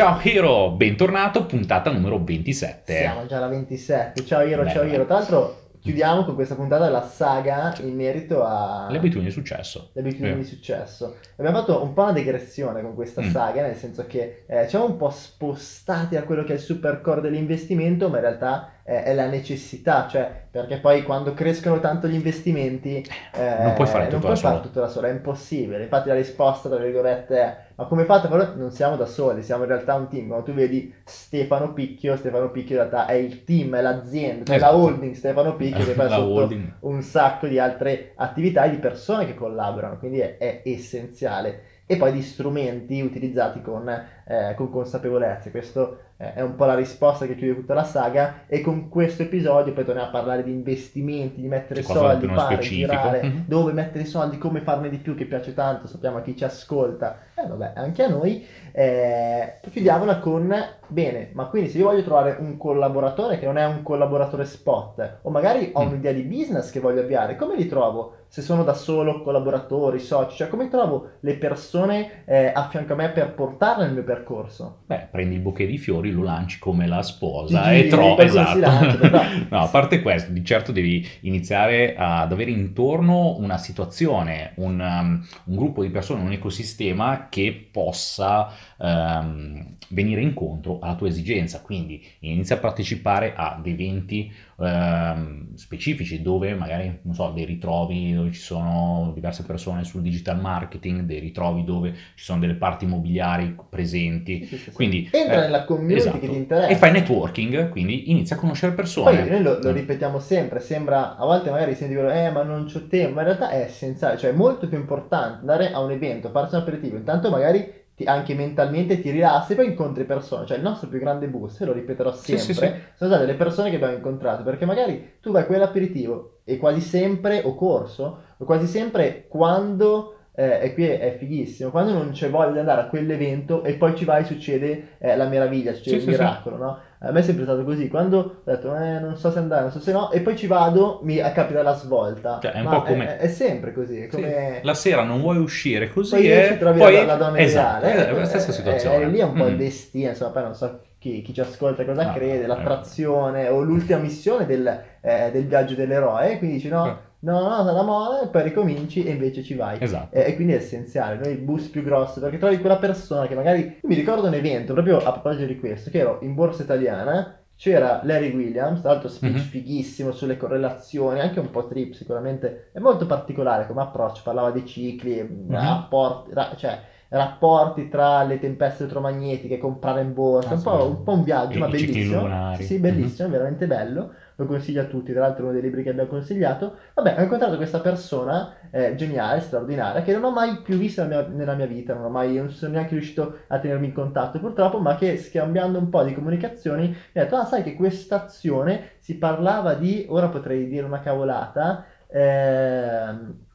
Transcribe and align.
Ciao 0.00 0.18
Hiro, 0.22 0.70
bentornato, 0.70 1.44
puntata 1.44 1.90
numero 1.90 2.24
27. 2.24 2.96
Siamo 2.96 3.26
già 3.26 3.36
alla 3.36 3.48
27. 3.48 4.24
Ciao 4.24 4.40
Hiro, 4.40 4.66
ciao. 4.66 4.82
Hiro. 4.84 5.04
Tra 5.04 5.16
l'altro 5.18 5.58
chiudiamo 5.78 6.24
con 6.24 6.34
questa 6.36 6.54
puntata 6.54 6.88
la 6.88 7.02
saga 7.02 7.74
in 7.82 7.96
merito 7.96 8.42
a 8.42 8.86
Le 8.88 8.96
abitudini 8.96 9.26
di 9.26 9.30
successo. 9.30 9.90
le 9.92 10.00
abitudini 10.00 10.30
Eh. 10.30 10.36
di 10.36 10.44
successo. 10.44 11.16
Abbiamo 11.36 11.58
fatto 11.58 11.82
un 11.82 11.92
po' 11.92 12.04
una 12.04 12.12
digressione 12.14 12.80
con 12.80 12.94
questa 12.94 13.20
Mm. 13.20 13.28
saga, 13.30 13.60
nel 13.60 13.76
senso 13.76 14.06
che 14.06 14.44
eh, 14.46 14.62
ci 14.62 14.70
siamo 14.70 14.86
un 14.86 14.96
po' 14.96 15.10
spostati 15.10 16.16
a 16.16 16.22
quello 16.22 16.44
che 16.44 16.52
è 16.52 16.56
il 16.56 16.62
super 16.62 17.02
core 17.02 17.20
dell'investimento, 17.20 18.08
ma 18.08 18.16
in 18.16 18.22
realtà 18.22 18.72
eh, 18.90 19.04
è 19.04 19.14
la 19.14 19.26
necessità, 19.28 20.08
cioè 20.08 20.48
perché 20.50 20.78
poi 20.78 21.04
quando 21.04 21.32
crescono 21.32 21.78
tanto 21.78 22.08
gli 22.08 22.14
investimenti 22.14 22.96
eh, 23.34 23.62
Non 23.62 23.74
puoi 23.74 23.86
fare 23.86 24.08
tutto 24.08 24.16
non 24.16 24.20
da 24.20 24.26
puoi 24.26 24.36
solo. 24.36 24.52
fare 24.54 24.66
tutto 24.66 24.80
da 24.80 24.88
solo, 24.88 25.06
è 25.06 25.10
impossibile. 25.10 25.82
Infatti 25.82 26.08
la 26.08 26.14
risposta, 26.16 26.68
tra 26.68 26.78
virgolette, 26.78 27.36
è 27.38 27.56
ma 27.76 27.84
come 27.86 28.04
fate? 28.04 28.28
Però 28.28 28.54
non 28.56 28.72
siamo 28.72 28.96
da 28.96 29.06
soli, 29.06 29.42
siamo 29.42 29.62
in 29.62 29.68
realtà 29.68 29.94
un 29.94 30.08
team. 30.08 30.26
Quando 30.26 30.44
tu 30.46 30.52
vedi 30.52 30.92
Stefano 31.04 31.72
Picchio, 31.72 32.16
Stefano 32.16 32.50
Picchio 32.50 32.76
in 32.76 32.88
realtà 32.88 33.06
è 33.06 33.14
il 33.14 33.44
team, 33.44 33.74
è 33.76 33.80
l'azienda, 33.80 34.44
è 34.52 34.58
la 34.58 34.66
Esatto. 34.66 34.76
holding 34.76 35.14
Stefano 35.14 35.56
Picchio 35.56 35.84
che 35.84 35.92
fa 35.92 36.02
La 36.08 36.16
sotto 36.16 36.30
holding. 36.34 36.72
un 36.80 37.00
sacco 37.02 37.46
di 37.46 37.58
altre 37.58 38.12
attività 38.16 38.64
e 38.64 38.70
di 38.70 38.76
persone 38.78 39.24
che 39.24 39.34
collaborano, 39.34 39.98
quindi 39.98 40.18
è, 40.18 40.36
è 40.36 40.62
essenziale. 40.64 41.62
E 41.90 41.96
poi 41.96 42.12
di 42.12 42.22
strumenti 42.22 43.00
utilizzati 43.00 43.60
con, 43.60 43.88
eh, 43.88 44.54
con 44.54 44.70
consapevolezza. 44.70 45.50
Questo 45.50 45.98
eh, 46.18 46.34
è 46.34 46.40
un 46.40 46.54
po' 46.54 46.64
la 46.64 46.76
risposta 46.76 47.26
che 47.26 47.34
chiude 47.34 47.56
tutta 47.56 47.74
la 47.74 47.82
saga. 47.82 48.42
E 48.46 48.60
con 48.60 48.88
questo 48.88 49.22
episodio 49.24 49.72
poi 49.72 49.84
torniamo 49.84 50.06
a 50.06 50.12
parlare 50.12 50.44
di 50.44 50.52
investimenti, 50.52 51.40
di 51.40 51.48
mettere 51.48 51.82
cosa 51.82 51.98
soldi, 51.98 52.26
fare, 52.28 52.54
specifico. 52.62 52.92
girare, 52.92 53.22
Mhm. 53.22 53.44
dove 53.44 53.72
mettere 53.72 54.04
i 54.04 54.06
soldi, 54.06 54.38
come 54.38 54.60
farne 54.60 54.88
di 54.88 54.98
più, 54.98 55.16
che 55.16 55.24
piace 55.24 55.52
tanto, 55.52 55.88
sappiamo 55.88 56.18
a 56.18 56.20
chi 56.20 56.36
ci 56.36 56.44
ascolta, 56.44 57.16
e 57.34 57.44
vabbè, 57.44 57.72
anche 57.74 58.04
a 58.04 58.08
noi. 58.08 58.46
Eh, 58.70 59.54
chiudiamola 59.68 60.18
con, 60.18 60.54
bene, 60.86 61.30
ma 61.32 61.46
quindi 61.46 61.70
se 61.70 61.78
io 61.78 61.86
voglio 61.86 62.04
trovare 62.04 62.36
un 62.38 62.56
collaboratore 62.56 63.36
che 63.40 63.46
non 63.46 63.58
è 63.58 63.64
un 63.66 63.82
collaboratore 63.82 64.44
spot, 64.44 65.18
o 65.22 65.30
magari 65.30 65.70
ho 65.74 65.82
Mm. 65.84 65.88
un'idea 65.88 66.12
di 66.12 66.22
business 66.22 66.70
che 66.70 66.78
voglio 66.78 67.00
avviare, 67.00 67.34
come 67.34 67.56
li 67.56 67.66
trovo? 67.66 68.14
Se 68.32 68.42
sono 68.42 68.62
da 68.62 68.74
solo, 68.74 69.22
collaboratori, 69.22 69.98
soci, 69.98 70.36
cioè 70.36 70.46
come 70.46 70.68
trovo 70.68 71.14
le 71.18 71.34
persone 71.34 72.22
eh, 72.26 72.52
a 72.54 72.68
fianco 72.68 72.92
a 72.92 72.96
me 72.96 73.10
per 73.10 73.34
portarle 73.34 73.86
nel 73.86 73.92
mio 73.92 74.04
percorso? 74.04 74.82
Beh, 74.86 75.08
prendi 75.10 75.34
il 75.34 75.40
bouquet 75.40 75.68
di 75.68 75.78
fiori, 75.78 76.12
lo 76.12 76.22
lanci 76.22 76.60
come 76.60 76.86
la 76.86 77.02
sposa 77.02 77.64
Ti 77.64 77.76
e 77.76 77.86
trovi... 77.88 78.22
Esatto. 78.22 78.58
lancia, 78.60 78.98
però- 79.02 79.22
no, 79.48 79.58
a 79.58 79.66
parte 79.66 80.00
questo, 80.00 80.30
di 80.30 80.44
certo 80.44 80.70
devi 80.70 81.04
iniziare 81.22 81.96
ad 81.96 82.30
avere 82.30 82.52
intorno 82.52 83.36
una 83.36 83.58
situazione, 83.58 84.52
un, 84.58 84.78
um, 84.78 85.26
un 85.46 85.56
gruppo 85.56 85.82
di 85.82 85.90
persone, 85.90 86.22
un 86.22 86.30
ecosistema 86.30 87.26
che 87.28 87.68
possa 87.72 88.48
ehm, 88.78 89.74
venire 89.88 90.20
incontro 90.20 90.78
alla 90.80 90.94
tua 90.94 91.08
esigenza. 91.08 91.62
Quindi 91.62 92.00
inizia 92.20 92.54
a 92.54 92.58
partecipare 92.60 93.34
ad 93.34 93.66
eventi 93.66 94.32
ehm, 94.60 95.54
specifici 95.54 96.22
dove 96.22 96.54
magari, 96.54 97.00
non 97.02 97.14
so, 97.14 97.30
dei 97.30 97.44
ritrovi 97.44 98.12
dove 98.14 98.32
ci 98.32 98.40
sono 98.40 99.10
diverse 99.14 99.42
persone 99.44 99.84
sul 99.84 100.02
digital 100.02 100.40
marketing, 100.40 101.02
dei 101.02 101.18
ritrovi 101.18 101.64
dove 101.64 101.92
ci 102.14 102.24
sono 102.24 102.38
delle 102.40 102.54
parti 102.54 102.84
immobiliari 102.84 103.56
presenti. 103.68 104.44
Sì, 104.44 104.56
sì, 104.56 104.62
sì. 104.64 104.70
Quindi, 104.72 105.08
Entra 105.12 105.36
eh, 105.36 105.40
nella 105.40 105.64
community 105.64 105.98
esatto. 105.98 106.18
che 106.18 106.28
ti 106.28 106.36
interessa. 106.36 106.68
E 106.68 106.76
fai 106.76 106.92
networking, 106.92 107.68
quindi 107.68 108.10
inizia 108.10 108.36
a 108.36 108.38
conoscere 108.38 108.72
persone. 108.72 109.18
Poi 109.20 109.30
noi 109.30 109.42
lo, 109.42 109.58
lo 109.60 109.70
Mm. 109.70 109.74
ripetiamo 109.74 110.18
sempre, 110.18 110.60
sembra, 110.60 111.16
a 111.16 111.24
volte 111.24 111.50
magari 111.50 111.74
si 111.74 111.86
dicono, 111.88 112.10
eh 112.10 112.30
ma 112.30 112.42
non 112.42 112.64
c'ho 112.72 112.86
tempo, 112.86 113.14
ma 113.14 113.20
in 113.22 113.26
realtà 113.26 113.50
è 113.50 113.60
essenziale, 113.60 114.16
cioè 114.18 114.30
è 114.30 114.34
molto 114.34 114.68
più 114.68 114.78
importante 114.78 115.40
andare 115.40 115.72
a 115.72 115.80
un 115.80 115.90
evento, 115.90 116.30
farsi 116.30 116.54
un 116.54 116.60
aperitivo, 116.62 116.96
intanto 116.96 117.30
magari 117.30 117.78
ti- 118.02 118.08
anche 118.08 118.34
mentalmente 118.34 118.98
ti 118.98 119.10
rilassi 119.10 119.52
e 119.52 119.54
poi 119.54 119.66
incontri 119.66 120.04
persone, 120.04 120.46
cioè 120.46 120.56
il 120.56 120.62
nostro 120.62 120.88
più 120.88 120.98
grande 120.98 121.28
boost, 121.28 121.60
e 121.60 121.64
lo 121.66 121.72
ripeterò 121.72 122.10
Sì, 122.12 122.36
sempre, 122.36 122.38
sì, 122.38 122.54
sì. 122.54 122.72
sono 122.94 123.10
state 123.10 123.26
le 123.26 123.34
persone 123.34 123.70
che 123.70 123.76
abbiamo 123.76 123.94
incontrato, 123.94 124.42
perché 124.42 124.64
magari 124.64 125.18
tu 125.20 125.30
vai 125.30 125.42
a 125.42 125.46
quell'aperitivo 125.46 126.38
e 126.44 126.56
quasi 126.56 126.80
sempre, 126.80 127.40
o 127.44 127.54
corso, 127.54 128.18
o 128.36 128.44
quasi 128.44 128.66
sempre 128.66 129.24
quando... 129.28 130.14
eh, 130.32 130.58
e 130.62 130.72
qui 130.72 130.84
è, 130.84 130.98
è 130.98 131.10
fighissimo, 131.16 131.70
quando 131.70 131.92
non 131.92 132.10
c'è 132.10 132.30
voglia 132.30 132.52
di 132.52 132.58
andare 132.58 132.80
a 132.82 132.86
quell'evento 132.86 133.62
e 133.62 133.74
poi 133.74 133.94
ci 133.94 134.04
vai 134.04 134.24
succede 134.24 134.96
eh, 134.98 135.16
la 135.16 135.26
meraviglia, 135.26 135.72
succede 135.72 135.96
Sì, 135.96 135.98
il 135.98 136.02
sì, 136.02 136.12
sì. 136.14 136.24
miracolo, 136.24 136.56
no? 136.56 136.76
A 137.02 137.12
me 137.12 137.20
è 137.20 137.22
sempre 137.22 137.44
stato 137.44 137.64
così, 137.64 137.88
quando 137.88 138.18
ho 138.18 138.34
detto 138.44 138.76
eh, 138.76 138.98
non 138.98 139.16
so 139.16 139.30
se 139.30 139.38
andare, 139.38 139.62
non 139.62 139.70
so 139.72 139.80
se 139.80 139.90
no, 139.90 140.10
e 140.10 140.20
poi 140.20 140.36
ci 140.36 140.46
vado, 140.46 141.00
mi 141.02 141.16
capita 141.32 141.62
la 141.62 141.72
svolta. 141.72 142.38
Cioè, 142.42 142.52
è 142.52 142.58
un 142.58 142.64
Ma 142.64 142.70
po' 142.70 142.82
come- 142.82 143.16
È, 143.16 143.20
è 143.20 143.28
sempre 143.28 143.72
così, 143.72 144.00
è 144.00 144.08
Sì, 144.10 144.16
come... 144.16 144.60
La 144.62 144.74
sera 144.74 145.02
non 145.02 145.20
vuoi 145.22 145.38
uscire 145.38 145.88
così 145.88 146.16
poi 146.16 146.44
ci 146.46 146.58
trovi 146.58 146.78
poi... 146.78 146.92
la, 146.96 147.04
la 147.04 147.14
donna 147.16 147.38
esatto, 147.38 147.86
ideale. 147.86 148.06
è 148.08 148.12
la 148.12 148.24
stessa 148.26 148.50
Eh, 148.50 148.52
situazione. 148.52 149.04
eh, 149.04 149.06
lì 149.08 149.18
è 149.18 149.24
un 149.24 149.32
po' 149.32 149.46
il 149.46 149.54
Mm. 149.54 149.58
destino, 149.58 150.08
insomma, 150.10 150.30
poi 150.30 150.42
non 150.42 150.54
so 150.54 150.80
chi, 151.00 151.22
chi 151.22 151.32
ci 151.32 151.40
ascolta 151.40 151.84
cosa 151.84 152.10
Ah, 152.10 152.12
crede, 152.12 152.44
eh. 152.44 152.46
l'attrazione 152.46 153.48
o 153.48 153.62
l'ultima 153.62 153.98
missione 153.98 154.46
del, 154.46 154.82
eh, 155.00 155.30
del 155.32 155.46
viaggio 155.46 155.74
dell'eroe, 155.74 156.36
quindi 156.38 156.56
dici 156.56 156.68
no, 156.68 156.86
Eh. 156.86 156.94
no, 157.20 157.40
no, 157.40 157.64
sarà 157.64 157.82
moda, 157.82 158.22
e 158.22 158.28
poi 158.28 158.42
ricominci 158.42 159.02
e 159.04 159.10
invece 159.10 159.42
ci 159.42 159.54
vai. 159.54 159.78
Esatto. 159.80 160.14
E, 160.14 160.26
e 160.28 160.34
quindi 160.36 160.52
è 160.52 160.56
essenziale, 160.56 161.16
noi 161.16 161.32
il 161.32 161.38
boost 161.40 161.70
più 161.70 161.82
grosso, 161.82 162.20
perché 162.20 162.36
trovi 162.38 162.58
quella 162.60 162.76
persona 162.76 163.26
che 163.26 163.34
magari... 163.34 163.60
Io 163.82 163.88
mi 163.88 163.94
ricordo 163.94 164.26
un 164.26 164.34
evento, 164.34 164.74
proprio 164.74 164.98
a 164.98 165.10
proposito 165.10 165.46
di 165.46 165.58
questo, 165.58 165.88
che 165.90 165.98
ero 165.98 166.18
in 166.20 166.34
borsa 166.34 166.62
italiana, 166.62 167.34
c'era 167.56 168.00
Larry 168.04 168.34
Williams, 168.34 168.80
tra 168.80 168.90
l'altro 168.92 169.08
speech 169.08 169.34
Mhm. 169.34 169.40
fighissimo 169.40 170.12
sulle 170.12 170.36
correlazioni, 170.36 171.20
anche 171.20 171.40
un 171.40 171.50
po' 171.50 171.66
trip 171.66 171.92
sicuramente, 171.94 172.68
è 172.72 172.78
molto 172.78 173.06
particolare 173.06 173.66
come 173.66 173.82
approccio, 173.82 174.22
parlava 174.24 174.50
di 174.50 174.64
cicli, 174.66 175.20
Mhm. 175.22 175.50
rapporti, 175.50 176.32
ra- 176.34 176.52
cioè 176.56 176.78
rapporti 177.10 177.88
tra 177.88 178.22
le 178.24 178.38
tempeste 178.38 178.82
elettromagnetiche, 178.84 179.58
comprare 179.58 180.00
in 180.02 180.12
borsa, 180.14 180.54
Ah, 180.54 180.56
un, 180.56 180.62
po', 180.62 180.88
un 180.98 181.02
po' 181.04 181.12
un 181.12 181.22
viaggio, 181.24 181.58
ma 181.58 181.68
bellissimo. 181.68 182.20
lunari. 182.22 182.64
Sì, 182.64 182.78
bellissimo, 182.78 183.28
veramente 183.28 183.66
bello, 183.66 184.12
lo 184.36 184.46
consiglio 184.46 184.82
a 184.82 184.84
tutti, 184.84 185.12
tra 185.12 185.22
l'altro 185.22 185.44
uno 185.44 185.52
dei 185.52 185.62
libri 185.62 185.82
che 185.82 185.90
abbiamo 185.90 186.08
consigliato. 186.08 186.76
Vabbè, 186.94 187.16
ho 187.18 187.22
incontrato 187.22 187.56
questa 187.56 187.80
persona 187.80 188.54
eh, 188.70 188.94
geniale, 188.94 189.40
straordinaria, 189.40 190.02
che 190.02 190.12
non 190.12 190.24
ho 190.24 190.30
mai 190.32 190.62
più 190.62 190.76
visto 190.78 191.02
nella 191.04 191.22
mia, 191.26 191.36
nella 191.36 191.54
mia 191.54 191.66
vita, 191.66 191.94
non, 191.94 192.04
ho 192.04 192.08
mai, 192.10 192.36
non 192.36 192.50
sono 192.50 192.72
neanche 192.72 192.94
riuscito 192.94 193.38
a 193.48 193.58
tenermi 193.58 193.86
in 193.86 193.92
contatto 193.92 194.38
purtroppo, 194.38 194.78
ma 194.80 194.94
che 194.96 195.16
scambiando 195.18 195.78
un 195.78 195.88
po' 195.90 196.02
di 196.04 196.14
comunicazioni 196.14 196.88
mi 196.88 197.20
ha 197.20 197.24
detto, 197.24 197.36
ah 197.36 197.44
sai 197.44 197.62
che 197.62 197.74
questa 197.74 198.24
azione 198.24 198.92
si 198.98 199.16
parlava 199.18 199.74
di, 199.74 200.06
ora 200.08 200.28
potrei 200.28 200.68
dire 200.68 200.84
una 200.86 201.00
cavolata, 201.00 201.84
ehm, 202.08 203.48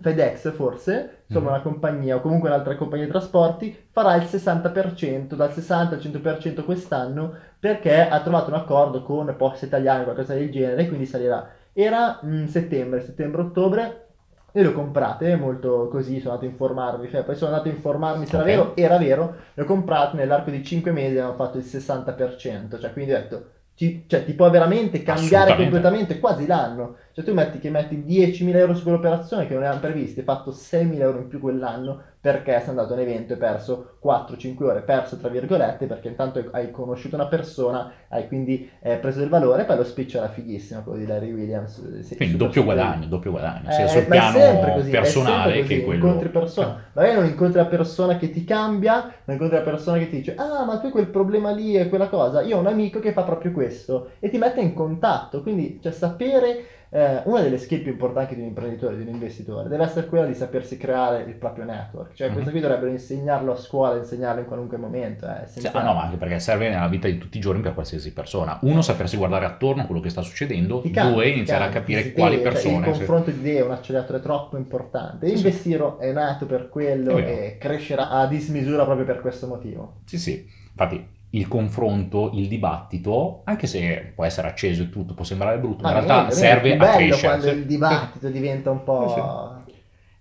FedEx 0.00 0.52
forse, 0.54 1.22
insomma 1.26 1.48
Mhm. 1.50 1.54
una 1.54 1.62
compagnia 1.62 2.16
o 2.16 2.20
comunque 2.20 2.48
un'altra 2.48 2.76
compagnia 2.76 3.04
di 3.04 3.10
trasporti, 3.10 3.86
farà 3.90 4.14
il 4.16 4.24
60%, 4.24 5.34
dal 5.36 5.52
60 5.52 5.94
al 5.96 6.00
100% 6.00 6.64
quest'anno 6.64 7.34
perché 7.58 8.08
ha 8.08 8.20
trovato 8.22 8.48
un 8.50 8.56
accordo 8.56 9.02
con 9.02 9.34
Poste 9.36 9.66
Italiane, 9.66 10.04
qualcosa 10.04 10.34
del 10.34 10.50
genere, 10.50 10.86
quindi 10.88 11.06
salirà. 11.06 11.48
Era 11.72 12.20
mm, 12.24 12.46
settembre, 12.46 13.00
settembre-ottobre, 13.02 14.06
e 14.52 14.62
le 14.62 14.68
ho 14.68 14.72
comprate 14.72 15.36
molto 15.36 15.86
così, 15.88 16.18
sono 16.18 16.30
andato 16.34 16.46
a 16.48 16.50
informarmi, 16.50 17.08
cioè, 17.08 17.22
poi 17.22 17.36
sono 17.36 17.52
andato 17.52 17.68
a 17.68 17.72
informarmi 17.72 18.26
se 18.26 18.34
era 18.34 18.42
Ok. 18.44 18.50
vero, 18.50 18.76
era 18.76 18.98
vero, 18.98 19.34
le 19.54 19.62
ho 19.62 19.66
comprate 19.66 20.16
nell'arco 20.16 20.50
di 20.50 20.64
5 20.64 20.90
mesi 20.90 21.14
e 21.16 21.20
hanno 21.20 21.34
fatto 21.34 21.58
il 21.58 21.64
60%, 21.64 22.78
cioè 22.78 22.92
quindi 22.92 23.12
ho 23.12 23.16
detto, 23.16 23.50
ti, 23.80 24.04
cioè, 24.06 24.26
ti 24.26 24.34
può 24.34 24.50
veramente 24.50 25.02
cambiare 25.02 25.56
completamente 25.56 26.18
quasi 26.18 26.46
l'anno, 26.46 26.96
cioè 27.12 27.24
tu 27.24 27.32
metti 27.32 27.58
che 27.58 27.70
metti 27.70 28.04
10.000 28.06 28.56
euro 28.56 28.74
su 28.74 28.82
quell'operazione 28.82 29.46
che 29.46 29.54
non 29.54 29.62
erano 29.62 29.80
previsti, 29.80 30.18
hai 30.18 30.24
fatto 30.26 30.50
6.000 30.50 31.00
euro 31.00 31.20
in 31.20 31.28
più 31.28 31.40
quell'anno 31.40 32.02
perché 32.20 32.58
sei 32.60 32.68
andato 32.68 32.92
a 32.92 32.96
un 32.96 33.02
evento 33.02 33.32
e 33.32 33.34
hai 33.34 33.40
perso 33.40 33.96
4-5 33.98 34.64
ore, 34.64 34.82
perso 34.82 35.16
tra 35.16 35.28
virgolette, 35.28 35.86
perché 35.86 36.08
intanto 36.08 36.44
hai 36.52 36.70
conosciuto 36.70 37.14
una 37.16 37.26
persona, 37.26 37.90
hai 38.08 38.28
quindi 38.28 38.70
eh, 38.80 38.96
preso 38.96 39.20
del 39.20 39.28
valore, 39.28 39.64
poi 39.64 39.76
lo 39.76 39.84
speech 39.84 40.16
era 40.16 40.28
fighissimo, 40.28 40.82
quello 40.82 40.98
di 40.98 41.06
Larry 41.06 41.32
Williams. 41.32 41.78
eh, 41.78 42.02
sì, 42.02 42.16
Quindi 42.16 42.36
doppio 42.36 42.60
super- 42.60 42.76
guadagno, 42.76 43.06
doppio 43.06 43.30
guadagno, 43.30 43.70
sia 43.70 43.84
eh, 43.84 43.88
sul 43.88 44.00
ma 44.00 44.06
è 44.06 44.18
piano 44.18 44.38
sempre 44.38 44.72
così, 44.74 44.90
personale 44.90 45.62
che 45.62 45.82
quello... 45.82 46.04
incontri 46.06 46.28
persone, 46.28 46.76
magari 46.92 47.14
non 47.14 47.24
incontri 47.24 47.58
la 47.58 47.66
persona 47.66 48.16
che 48.16 48.30
ti 48.30 48.44
cambia, 48.44 49.00
non 49.24 49.36
incontri 49.36 49.56
la 49.56 49.64
persona 49.64 49.98
che 49.98 50.08
ti 50.08 50.16
dice 50.16 50.34
ah 50.36 50.64
ma 50.64 50.78
tu 50.78 50.86
hai 50.86 50.92
quel 50.92 51.08
problema 51.08 51.50
lì 51.50 51.76
e 51.76 51.88
quella 51.88 52.08
cosa, 52.08 52.42
io 52.42 52.56
ho 52.56 52.60
un 52.60 52.66
amico 52.66 53.00
che 53.00 53.12
fa 53.12 53.22
proprio 53.22 53.52
questo 53.52 54.10
e 54.18 54.28
ti 54.28 54.38
mette 54.38 54.60
in 54.60 54.74
contatto, 54.74 55.42
quindi 55.42 55.78
cioè 55.82 55.92
sapere, 55.92 56.64
eh, 56.92 57.22
una 57.24 57.40
delle 57.40 57.58
skill 57.58 57.82
più 57.82 57.92
importanti 57.92 58.34
di 58.34 58.40
un 58.40 58.48
imprenditore, 58.48 58.96
di 58.96 59.02
un 59.02 59.08
investitore, 59.08 59.68
deve 59.68 59.84
essere 59.84 60.06
quella 60.06 60.26
di 60.26 60.34
sapersi 60.34 60.76
creare 60.76 61.22
il 61.22 61.34
proprio 61.34 61.64
network, 61.64 62.14
cioè 62.14 62.26
Mhm. 62.28 62.32
questo 62.34 62.50
qui 62.50 62.60
dovrebbero 62.60 62.90
insegnarlo 62.90 63.52
a 63.52 63.56
scuola, 63.56 63.96
insegnarlo 63.96 64.40
in 64.40 64.46
qualunque 64.46 64.76
momento, 64.76 65.26
Sì, 65.26 65.42
essenziale. 65.44 65.78
ah, 65.78 65.82
no, 65.84 65.94
ma 65.94 66.02
anche 66.02 66.16
perché 66.16 66.38
serve 66.40 66.68
nella 66.68 66.88
vita 66.88 67.06
di 67.06 67.16
tutti 67.18 67.38
i 67.38 67.40
giorni 67.40 67.60
per 67.62 67.74
qualsiasi 67.74 68.12
persona. 68.12 68.58
Uno, 68.62 68.82
sapersi 68.82 69.16
guardare 69.16 69.44
attorno 69.44 69.82
a 69.82 69.84
quello 69.84 70.00
che 70.00 70.08
sta 70.10 70.22
succedendo. 70.22 70.80
Ti 70.80 70.90
cambia, 70.90 71.14
Due, 71.14 71.28
iniziare 71.28 71.64
a 71.64 71.68
cambia, 71.68 71.80
capire 71.96 72.12
quali 72.12 72.34
sveglia, 72.34 72.50
cioè, 72.50 72.60
persone... 72.62 72.86
il 72.88 72.92
confronto 72.96 73.30
di 73.30 73.38
idee 73.38 73.58
è 73.60 73.64
un 73.64 73.70
acceleratore 73.70 74.20
troppo 74.20 74.56
importante. 74.56 75.26
Sì, 75.28 75.36
sì. 75.36 75.44
Investiro 75.44 75.98
è 76.00 76.12
nato 76.12 76.46
per 76.46 76.68
quello 76.68 77.16
e 77.18 77.56
crescerà 77.60 78.10
a 78.10 78.26
dismisura 78.26 78.84
proprio 78.84 79.06
per 79.06 79.20
questo 79.20 79.46
motivo. 79.46 80.00
Sì, 80.06 80.18
sì. 80.18 80.44
Infatti, 80.70 81.06
il 81.30 81.46
confronto, 81.48 82.30
il 82.34 82.48
dibattito, 82.48 83.42
anche 83.44 83.66
se 83.66 84.12
può 84.14 84.24
essere 84.24 84.48
acceso 84.48 84.82
e 84.82 84.90
tutto, 84.90 85.14
può 85.14 85.24
sembrare 85.24 85.58
brutto, 85.58 85.82
ma 85.84 85.90
in 85.90 85.96
Ah, 85.96 86.00
realtà 86.00 86.14
niente, 86.22 86.34
serve 86.34 86.76
a 86.76 86.88
crescere. 86.90 87.28
quando 87.28 87.46
Sì. 87.48 87.54
il 87.54 87.66
dibattito 87.66 88.28
diventa 88.30 88.70
un 88.70 88.82
po'... 88.82 89.64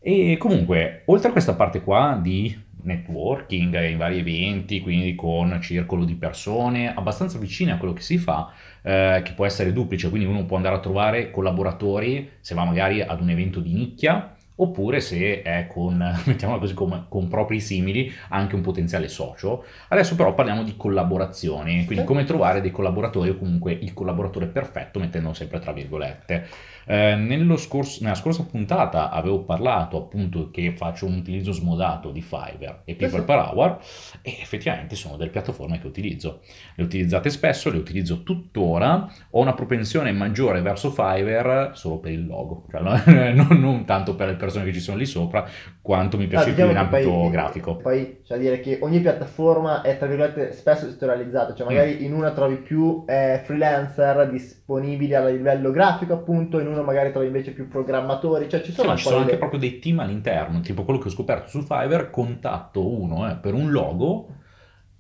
E 0.02 0.38
comunque, 0.38 1.04
oltre 1.06 1.30
a 1.30 1.32
questa 1.32 1.56
parte 1.56 1.82
qua 1.82 2.18
di 2.22 2.56
networking, 2.82 3.90
in 3.90 3.98
vari 3.98 4.20
eventi, 4.20 4.80
quindi 4.82 5.14
con 5.16 5.60
circolo 5.62 6.06
di 6.06 6.16
persone 6.16 6.94
abbastanza 6.94 7.38
vicine 7.38 7.74
a 7.74 7.78
quello 7.78 7.94
che 7.94 8.02
si 8.02 8.18
fa, 8.18 8.52
eh, 8.82 9.22
che 9.24 9.34
può 9.34 9.46
essere 9.46 9.74
duplice, 9.74 10.10
quindi 10.10 10.28
uno 10.28 10.46
può 10.46 10.56
andare 10.56 10.76
a 10.76 10.80
trovare 10.80 11.32
collaboratori 11.32 12.30
se 12.40 12.56
va 12.56 12.64
magari 12.64 13.02
ad 13.02 13.20
un 13.20 13.30
evento 13.30 13.60
di 13.60 13.74
nicchia 13.74 14.34
oppure 14.62 15.00
se 15.02 15.42
è 15.42 15.68
con, 15.68 15.98
mettiamola 16.26 16.60
così, 16.60 16.74
con, 16.74 17.06
con, 17.10 17.28
propri 17.28 17.60
simili, 17.60 18.12
anche 18.30 18.56
un 18.56 18.62
potenziale 18.62 19.08
socio. 19.08 19.66
Adesso 19.90 20.16
però 20.16 20.34
parliamo 20.34 20.64
di 20.64 20.76
collaborazioni, 20.78 21.86
quindi 21.86 22.06
come 22.06 22.24
trovare 22.24 22.62
dei 22.62 22.72
collaboratori 22.72 23.30
o 23.30 23.38
comunque 23.38 23.72
il 23.74 23.94
collaboratore 23.94 24.48
perfetto, 24.48 25.00
mettendo 25.00 25.34
sempre 25.34 25.60
tra 25.60 25.72
virgolette. 25.72 26.48
Eh, 26.92 27.56
scorso, 27.58 28.00
nella 28.02 28.16
scorsa 28.16 28.44
puntata 28.50 29.12
avevo 29.12 29.44
parlato 29.44 29.98
appunto 29.98 30.50
che 30.50 30.74
faccio 30.76 31.06
un 31.06 31.18
utilizzo 31.18 31.52
smodato 31.52 32.10
di 32.10 32.20
Fiverr 32.20 32.78
e 32.84 32.96
People 32.96 33.22
per 33.22 33.36
Hour 33.36 33.78
e 34.24 34.38
effettivamente 34.42 34.96
sono 34.96 35.16
delle 35.16 35.30
piattaforme 35.30 35.80
che 35.80 35.86
utilizzo. 35.86 36.42
Le 36.74 36.84
utilizzate 36.84 37.30
spesso, 37.30 37.70
le 37.70 37.78
utilizzo 37.78 38.24
tuttora, 38.24 39.08
ho 39.30 39.40
una 39.40 39.54
propensione 39.54 40.12
maggiore 40.12 40.62
verso 40.62 40.90
Fiverr 40.90 41.76
solo 41.76 42.00
per 42.00 42.12
il 42.12 42.26
logo, 42.26 42.66
cioè, 42.72 42.82
non, 42.82 43.46
non, 43.60 43.86
tanto 43.86 44.16
per 44.16 44.30
le 44.30 44.36
persone 44.36 44.66
che 44.66 44.74
ci 44.74 44.80
sono 44.80 44.98
lì 44.98 45.06
sopra, 45.06 45.48
quanto 45.84 46.18
mi 46.18 46.26
piace 46.26 46.50
ah, 46.50 46.54
diciamo 46.54 46.72
più 46.72 46.80
in 46.80 46.86
ambito 46.86 47.10
poi, 47.12 47.30
grafico. 47.30 47.76
Poi 47.76 48.22
c'è 48.24 48.34
da 48.34 48.38
dire 48.38 48.60
che 48.62 48.80
ogni 48.82 49.00
piattaforma 49.00 49.82
è 49.82 49.96
tra 49.96 50.08
virgolette 50.08 50.54
spesso 50.54 50.90
settorializzata, 50.90 51.54
cioè 51.54 51.68
magari 51.68 51.98
mm. 52.00 52.04
in 52.04 52.14
una 52.14 52.32
trovi 52.32 52.56
più 52.56 53.04
eh, 53.06 53.42
freelancer 53.44 54.28
disponibili 54.30 55.14
a 55.14 55.28
livello 55.28 55.70
grafico 55.70 56.14
appunto, 56.14 56.60
in 56.60 56.68
una 56.68 56.79
uno 56.80 56.88
magari 56.88 57.12
trovi 57.12 57.28
invece 57.28 57.52
più 57.52 57.68
programmatori, 57.68 58.50
cioè 58.50 58.62
ci 58.62 58.72
sono, 58.72 58.96
sì, 58.96 59.04
ci 59.04 59.10
sono 59.10 59.22
anche 59.22 59.38
proprio 59.38 59.60
dei 59.60 59.80
team 59.80 60.00
all'interno, 60.00 60.62
tipo 60.62 60.84
quello 60.84 61.00
che 61.00 61.08
ho 61.08 61.12
scoperto 61.12 61.50
su 61.50 61.62
Fiverr, 61.62 62.10
contatto 62.10 62.88
uno 62.88 63.30
eh, 63.30 63.36
per 63.36 63.54
un 63.54 63.72
logo, 63.72 64.30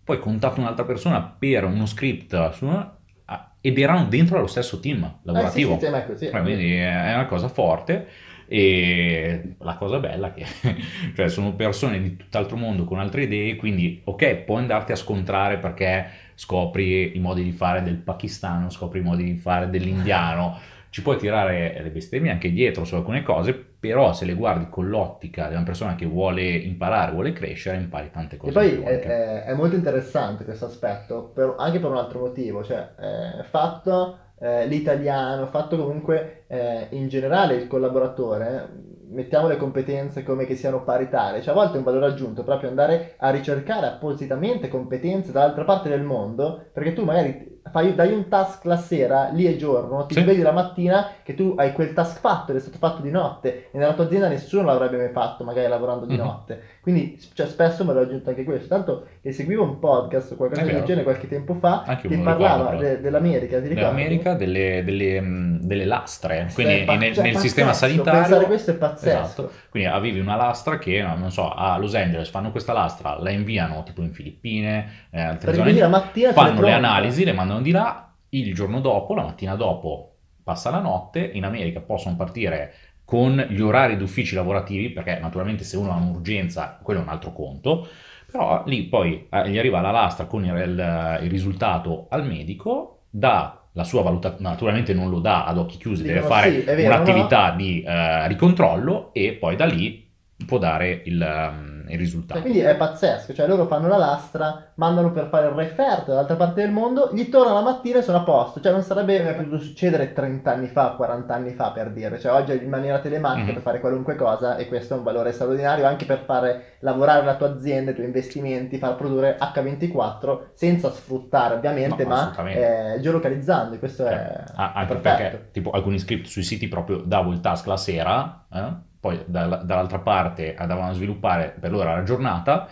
poi 0.03 0.19
contatto 0.19 0.59
un'altra 0.59 0.85
persona 0.85 1.21
per 1.21 1.63
uno 1.63 1.85
script 1.85 2.51
su, 2.51 2.65
ah, 2.67 3.51
ed 3.61 3.77
erano 3.77 4.05
dentro 4.05 4.39
lo 4.39 4.47
stesso 4.47 4.79
team 4.79 5.19
lavorativo. 5.23 5.75
Eh, 5.75 5.79
sì, 5.79 5.85
sì, 5.85 6.05
così. 6.05 6.29
Quindi 6.29 6.75
è 6.75 7.13
una 7.13 7.25
cosa 7.25 7.47
forte 7.47 8.07
e 8.51 9.53
la 9.59 9.75
cosa 9.75 9.99
bella 9.99 10.33
è 10.33 10.33
che 10.33 10.45
cioè, 11.15 11.29
sono 11.29 11.53
persone 11.53 12.01
di 12.01 12.17
tutt'altro 12.17 12.57
mondo 12.57 12.83
con 12.83 12.99
altre 12.99 13.23
idee, 13.23 13.55
quindi 13.55 14.01
ok, 14.03 14.37
puoi 14.37 14.59
andarti 14.59 14.91
a 14.91 14.95
scontrare 14.95 15.59
perché 15.59 16.07
scopri 16.33 17.15
i 17.15 17.19
modi 17.19 17.43
di 17.43 17.51
fare 17.51 17.83
del 17.83 17.97
pakistano, 17.97 18.71
scopri 18.71 18.99
i 18.99 19.03
modi 19.03 19.23
di 19.23 19.35
fare 19.35 19.69
dell'indiano 19.69 20.57
ci 20.89 21.01
puoi 21.01 21.17
tirare 21.17 21.79
le 21.81 21.89
bestemmie 21.89 22.31
anche 22.31 22.51
dietro 22.51 22.83
su 22.83 22.95
alcune 22.95 23.21
cose, 23.21 23.53
però 23.53 24.13
se 24.13 24.25
le 24.25 24.33
guardi 24.33 24.67
con 24.69 24.89
l'ottica 24.89 25.47
di 25.47 25.53
una 25.53 25.63
persona 25.63 25.95
che 25.95 26.05
vuole 26.05 26.43
imparare, 26.43 27.11
vuole 27.11 27.31
crescere, 27.31 27.77
impari 27.77 28.09
tante 28.11 28.37
cose. 28.37 28.51
E 28.51 28.53
poi 28.53 28.81
è, 28.83 28.99
è, 28.99 29.43
è, 29.45 29.53
molto 29.53 29.75
interessante 29.75 30.43
questo 30.43 30.65
aspetto, 30.65 31.31
per, 31.33 31.55
anche 31.57 31.79
per 31.79 31.91
un 31.91 31.97
altro 31.97 32.19
motivo, 32.19 32.63
cioè 32.63 32.89
eh, 32.99 33.43
fatto 33.43 34.17
eh, 34.39 34.65
l'italiano, 34.65 35.45
fatto 35.47 35.77
comunque 35.77 36.45
eh, 36.47 36.87
in 36.91 37.07
generale 37.07 37.55
il 37.55 37.67
collaboratore, 37.67 38.67
mettiamo 39.09 39.47
le 39.47 39.57
competenze 39.57 40.23
come 40.23 40.45
che 40.45 40.55
siano 40.55 40.83
paritarie, 40.83 41.41
cioè 41.41 41.53
a 41.53 41.57
volte 41.57 41.75
è 41.75 41.77
un 41.77 41.83
valore 41.83 42.07
aggiunto 42.07 42.43
proprio 42.43 42.69
andare 42.69 43.15
a 43.17 43.29
ricercare 43.29 43.87
appositamente 43.87 44.67
competenze 44.67 45.31
dall'altra 45.31 45.65
parte 45.65 45.89
del 45.89 46.03
mondo, 46.03 46.65
perché 46.73 46.93
tu 46.93 47.03
magari 47.03 47.58
fai, 47.71 47.95
dai 47.95 48.11
un 48.11 48.27
task 48.27 48.65
la 48.65 48.77
sera, 48.77 49.29
lì 49.31 49.45
è 49.45 49.55
giorno, 49.55 50.05
ti 50.05 50.15
sì. 50.15 50.21
svegli 50.21 50.41
la 50.41 50.51
mattina 50.51 51.11
che 51.23 51.33
tu 51.35 51.53
hai 51.57 51.73
quel 51.73 51.93
task 51.93 52.19
fatto 52.19 52.51
ed 52.51 52.57
è 52.57 52.61
stato 52.61 52.77
fatto 52.77 53.01
di 53.01 53.11
notte 53.11 53.69
e 53.71 53.77
nella 53.77 53.93
tua 53.93 54.05
azienda 54.05 54.27
nessuno 54.27 54.63
l'avrebbe 54.63 54.97
mai 54.97 55.11
fatto, 55.11 55.43
magari 55.43 55.67
lavorando 55.67 56.05
di 56.05 56.15
mm-hmm. 56.15 56.25
notte. 56.25 56.61
Quindi 56.81 57.19
cioè, 57.33 57.45
spesso 57.45 57.85
me 57.85 57.93
l'ho 57.93 58.01
aggiunto 58.01 58.29
anche 58.29 58.43
questo. 58.43 58.67
Tanto 58.67 59.07
che 59.21 59.31
seguivo 59.31 59.63
un 59.63 59.79
podcast 59.79 60.31
o 60.31 60.35
qualcosa 60.35 60.63
del 60.63 60.83
genere 60.83 61.03
qualche 61.03 61.27
tempo 61.27 61.53
fa 61.53 61.83
anche 61.85 62.07
che 62.07 62.17
parlava 62.17 62.75
de- 62.75 63.01
dell'America, 63.01 63.59
dell'America, 63.59 64.33
delle, 64.33 64.83
delle, 64.83 65.21
mm, 65.21 65.57
delle 65.61 65.85
lastre, 65.85 66.49
quindi 66.53 66.83
pa- 66.85 66.95
nel, 66.95 67.13
cioè, 67.13 67.23
nel 67.23 67.37
sistema 67.37 67.73
sanitario. 67.73 68.21
Pensare 68.21 68.45
questo 68.45 68.71
è 68.71 68.73
pazzesco. 68.75 69.19
Esatto. 69.19 69.51
Quindi 69.69 69.89
avevi 69.89 70.19
una 70.19 70.35
lastra 70.35 70.77
che, 70.77 71.01
non 71.01 71.31
so, 71.31 71.51
a 71.53 71.77
Los 71.77 71.93
Angeles 71.95 72.29
fanno 72.29 72.51
questa 72.51 72.73
lastra, 72.73 73.19
la 73.19 73.29
inviano 73.29 73.83
tipo 73.83 74.01
in 74.01 74.11
Filippine, 74.11 75.07
eh, 75.11 75.21
altre 75.21 75.53
zone, 75.53 75.73
la 75.73 75.87
mattina 75.87 76.31
fanno 76.33 76.61
le 76.61 76.73
analisi, 76.73 77.23
le 77.23 77.33
mandano 77.33 77.58
di 77.61 77.71
là 77.71 78.13
il 78.29 78.53
giorno 78.53 78.79
dopo, 78.79 79.13
la 79.13 79.23
mattina 79.23 79.55
dopo, 79.55 80.15
passa 80.43 80.69
la 80.69 80.79
notte, 80.79 81.19
in 81.33 81.45
America 81.45 81.79
possono 81.79 82.15
partire 82.15 82.73
con 83.05 83.43
gli 83.49 83.59
orari 83.59 83.97
d'uffici 83.97 84.35
lavorativi, 84.35 84.91
perché 84.91 85.17
naturalmente 85.19 85.63
se 85.63 85.77
uno 85.77 85.91
ha 85.91 85.95
un'urgenza, 85.95 86.79
quello 86.81 86.99
è 86.99 87.03
un 87.03 87.09
altro 87.09 87.33
conto, 87.33 87.87
però 88.31 88.63
lì 88.65 88.83
poi 88.83 89.27
eh, 89.29 89.49
gli 89.49 89.57
arriva 89.57 89.81
la 89.81 89.91
lastra 89.91 90.25
con 90.25 90.45
il, 90.45 90.51
il, 90.51 91.19
il 91.23 91.29
risultato 91.29 92.05
al 92.09 92.25
medico, 92.25 93.01
dà 93.09 93.59
la 93.73 93.83
sua 93.83 94.01
valutazione, 94.01 94.49
naturalmente 94.49 94.93
non 94.93 95.09
lo 95.09 95.19
dà 95.19 95.45
ad 95.45 95.57
occhi 95.57 95.77
chiusi, 95.77 96.03
Dicono, 96.03 96.21
deve 96.21 96.33
fare 96.33 96.51
sì, 96.51 96.65
vero, 96.65 96.93
un'attività 96.93 97.49
no? 97.49 97.55
di 97.55 97.83
uh, 97.85 98.27
ricontrollo 98.27 99.13
e 99.13 99.33
poi 99.33 99.55
da 99.55 99.65
lì 99.65 100.08
può 100.45 100.57
dare 100.57 101.01
il, 101.05 101.21
um, 101.21 101.85
il 101.89 101.97
risultato. 101.97 102.41
Quindi 102.41 102.59
è 102.59 102.75
pazzesco, 102.75 103.33
cioè 103.33 103.47
loro 103.47 103.65
fanno 103.65 103.87
la 103.87 103.97
lastra, 103.97 104.71
mandano 104.75 105.11
per 105.11 105.27
fare 105.27 105.47
il 105.47 105.53
referto 105.53 106.11
dall'altra 106.11 106.35
parte 106.35 106.61
del 106.61 106.71
mondo, 106.71 107.09
gli 107.13 107.29
torna 107.29 107.53
la 107.53 107.61
mattina 107.61 107.99
e 107.99 108.01
sono 108.01 108.19
a 108.19 108.23
posto, 108.23 108.61
cioè 108.61 108.71
non 108.71 108.81
sarebbe 108.81 109.21
mai 109.21 109.35
potuto 109.35 109.59
succedere 109.59 110.13
30 110.13 110.51
anni 110.51 110.67
fa, 110.67 110.91
40 110.91 111.33
anni 111.33 111.53
fa 111.53 111.71
per 111.71 111.91
dire, 111.91 112.19
cioè 112.19 112.31
oggi 112.31 112.53
in 112.53 112.69
maniera 112.69 112.99
telematica 112.99 113.43
mm-hmm. 113.43 113.53
per 113.53 113.61
fare 113.61 113.79
qualunque 113.79 114.15
cosa 114.15 114.55
e 114.55 114.67
questo 114.67 114.93
è 114.93 114.97
un 114.97 115.03
valore 115.03 115.31
straordinario 115.31 115.85
anche 115.85 116.05
per 116.05 116.23
fare 116.23 116.77
lavorare 116.79 117.25
la 117.25 117.35
tua 117.35 117.49
azienda, 117.49 117.91
i 117.91 117.93
tuoi 117.93 118.05
investimenti, 118.05 118.77
far 118.77 118.95
produrre 118.95 119.37
H24 119.39 120.39
senza 120.53 120.91
sfruttare 120.91 121.55
ovviamente, 121.55 122.03
no, 122.03 122.09
ma 122.09 122.49
eh, 122.49 122.99
geolocalizzando, 123.01 123.77
questo 123.77 124.03
cioè, 124.03 124.13
è, 124.13 124.43
anche 124.55 124.95
perfetto. 124.95 125.17
perché 125.17 125.49
tipo 125.51 125.71
alcuni 125.71 125.99
script 125.99 126.27
sui 126.27 126.43
siti 126.43 126.67
proprio 126.67 127.01
davo 127.03 127.31
il 127.31 127.41
task 127.41 127.65
la 127.65 127.77
sera, 127.77 128.45
eh? 128.51 128.87
Poi 128.99 129.23
dall'altra 129.25 129.99
parte 129.99 130.55
andavano 130.55 130.89
a 130.89 130.93
sviluppare 130.93 131.55
per 131.59 131.71
loro 131.71 131.93
la 131.93 132.03
giornata 132.03 132.67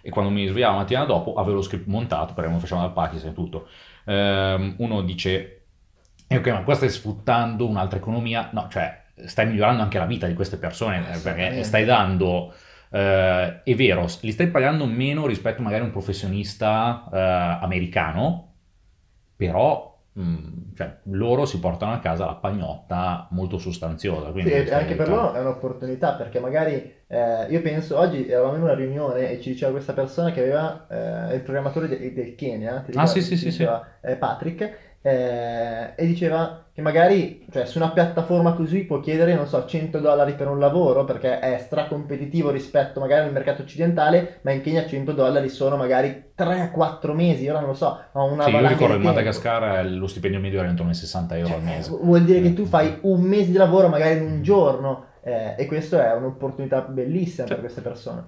e 0.00 0.10
quando 0.10 0.30
mi 0.30 0.46
svegliavo 0.46 0.72
la 0.72 0.80
mattina 0.80 1.04
dopo 1.04 1.34
avevo 1.34 1.56
lo 1.56 1.62
script 1.62 1.86
montato 1.86 2.34
perché 2.34 2.50
non 2.50 2.60
facevamo 2.60 2.86
dal 2.86 2.94
Pakistan 2.94 3.30
e 3.30 3.34
tutto. 3.34 3.68
Um, 4.04 4.74
uno 4.78 5.02
dice, 5.02 5.62
eh, 6.26 6.36
ok, 6.36 6.46
ma 6.48 6.62
qua 6.62 6.74
stai 6.74 6.88
sfruttando 6.88 7.68
un'altra 7.68 7.98
economia? 7.98 8.48
No, 8.52 8.68
cioè 8.70 9.04
stai 9.26 9.46
migliorando 9.46 9.82
anche 9.82 9.98
la 9.98 10.06
vita 10.06 10.26
di 10.26 10.34
queste 10.34 10.56
persone 10.56 11.00
perché 11.22 11.62
stai 11.64 11.84
dando... 11.84 12.54
Uh, 12.90 13.60
è 13.64 13.74
vero, 13.76 14.06
li 14.22 14.32
stai 14.32 14.48
pagando 14.48 14.86
meno 14.86 15.26
rispetto 15.26 15.60
magari 15.60 15.82
a 15.82 15.84
un 15.84 15.90
professionista 15.90 17.04
uh, 17.04 17.62
americano, 17.62 18.54
però 19.36 19.97
Mm, 20.18 20.74
cioè, 20.74 20.96
loro 21.04 21.44
si 21.44 21.60
portano 21.60 21.92
a 21.92 22.00
casa 22.00 22.24
la 22.26 22.34
pagnotta 22.34 23.28
molto 23.30 23.58
sostanziosa. 23.58 24.32
Sì, 24.34 24.52
anche 24.72 24.94
per 24.96 25.08
loro 25.08 25.32
è 25.32 25.40
un'opportunità 25.40 26.14
perché 26.14 26.40
magari 26.40 26.92
eh, 27.06 27.46
io 27.48 27.62
penso 27.62 27.96
oggi 27.96 28.28
eravamo 28.28 28.56
in 28.56 28.62
una 28.62 28.74
riunione 28.74 29.30
e 29.30 29.40
ci 29.40 29.50
diceva 29.50 29.70
questa 29.70 29.92
persona 29.92 30.32
che 30.32 30.40
aveva 30.40 30.86
eh, 31.30 31.34
il 31.36 31.40
programmatore 31.42 31.86
de- 31.86 32.12
del 32.12 32.34
Kenya, 32.34 32.84
ah, 32.94 33.06
sì, 33.06 33.22
sì, 33.22 33.36
sì, 33.36 33.52
sì. 33.52 33.62
Eh, 34.02 34.16
Patrick, 34.16 34.87
eh, 35.00 35.92
e 35.94 36.06
diceva 36.06 36.64
che 36.72 36.82
magari 36.82 37.46
cioè, 37.50 37.66
su 37.66 37.78
una 37.78 37.90
piattaforma 37.90 38.52
così 38.52 38.84
può 38.84 39.00
chiedere, 39.00 39.34
non 39.34 39.46
so, 39.46 39.64
100 39.64 39.98
dollari 39.98 40.34
per 40.34 40.48
un 40.48 40.58
lavoro 40.58 41.04
perché 41.04 41.40
è 41.40 41.58
stracompetitivo 41.58 42.50
rispetto 42.50 43.00
magari 43.00 43.26
al 43.26 43.32
mercato 43.32 43.62
occidentale, 43.62 44.38
ma 44.42 44.52
in 44.52 44.60
Kenya 44.60 44.86
100 44.86 45.12
dollari 45.12 45.48
sono 45.48 45.76
magari 45.76 46.30
3-4 46.36 47.14
mesi, 47.14 47.48
ora 47.48 47.60
non 47.60 47.70
lo 47.70 47.74
so, 47.74 48.00
ho 48.12 48.24
una 48.32 48.44
sì, 48.44 48.50
io 48.50 48.68
ricordo 48.68 48.94
in 48.94 49.02
Madagascar 49.02 49.86
lo 49.86 50.06
stipendio 50.06 50.40
medio 50.40 50.60
era 50.60 50.68
intorno 50.68 50.90
ai 50.90 50.96
60 50.96 51.36
euro 51.36 51.48
cioè, 51.48 51.56
al 51.56 51.64
mese. 51.64 51.90
Vuol 51.90 52.22
dire 52.22 52.40
che 52.40 52.54
tu 52.54 52.64
fai 52.64 52.98
un 53.02 53.22
mese 53.22 53.50
di 53.50 53.56
lavoro 53.56 53.88
magari 53.88 54.18
in 54.18 54.24
un 54.24 54.42
giorno 54.42 55.06
eh, 55.22 55.54
e 55.56 55.66
questo 55.66 55.98
è 56.00 56.12
un'opportunità 56.14 56.82
bellissima 56.82 57.46
sì. 57.46 57.52
per 57.52 57.60
queste 57.60 57.80
persone. 57.80 58.24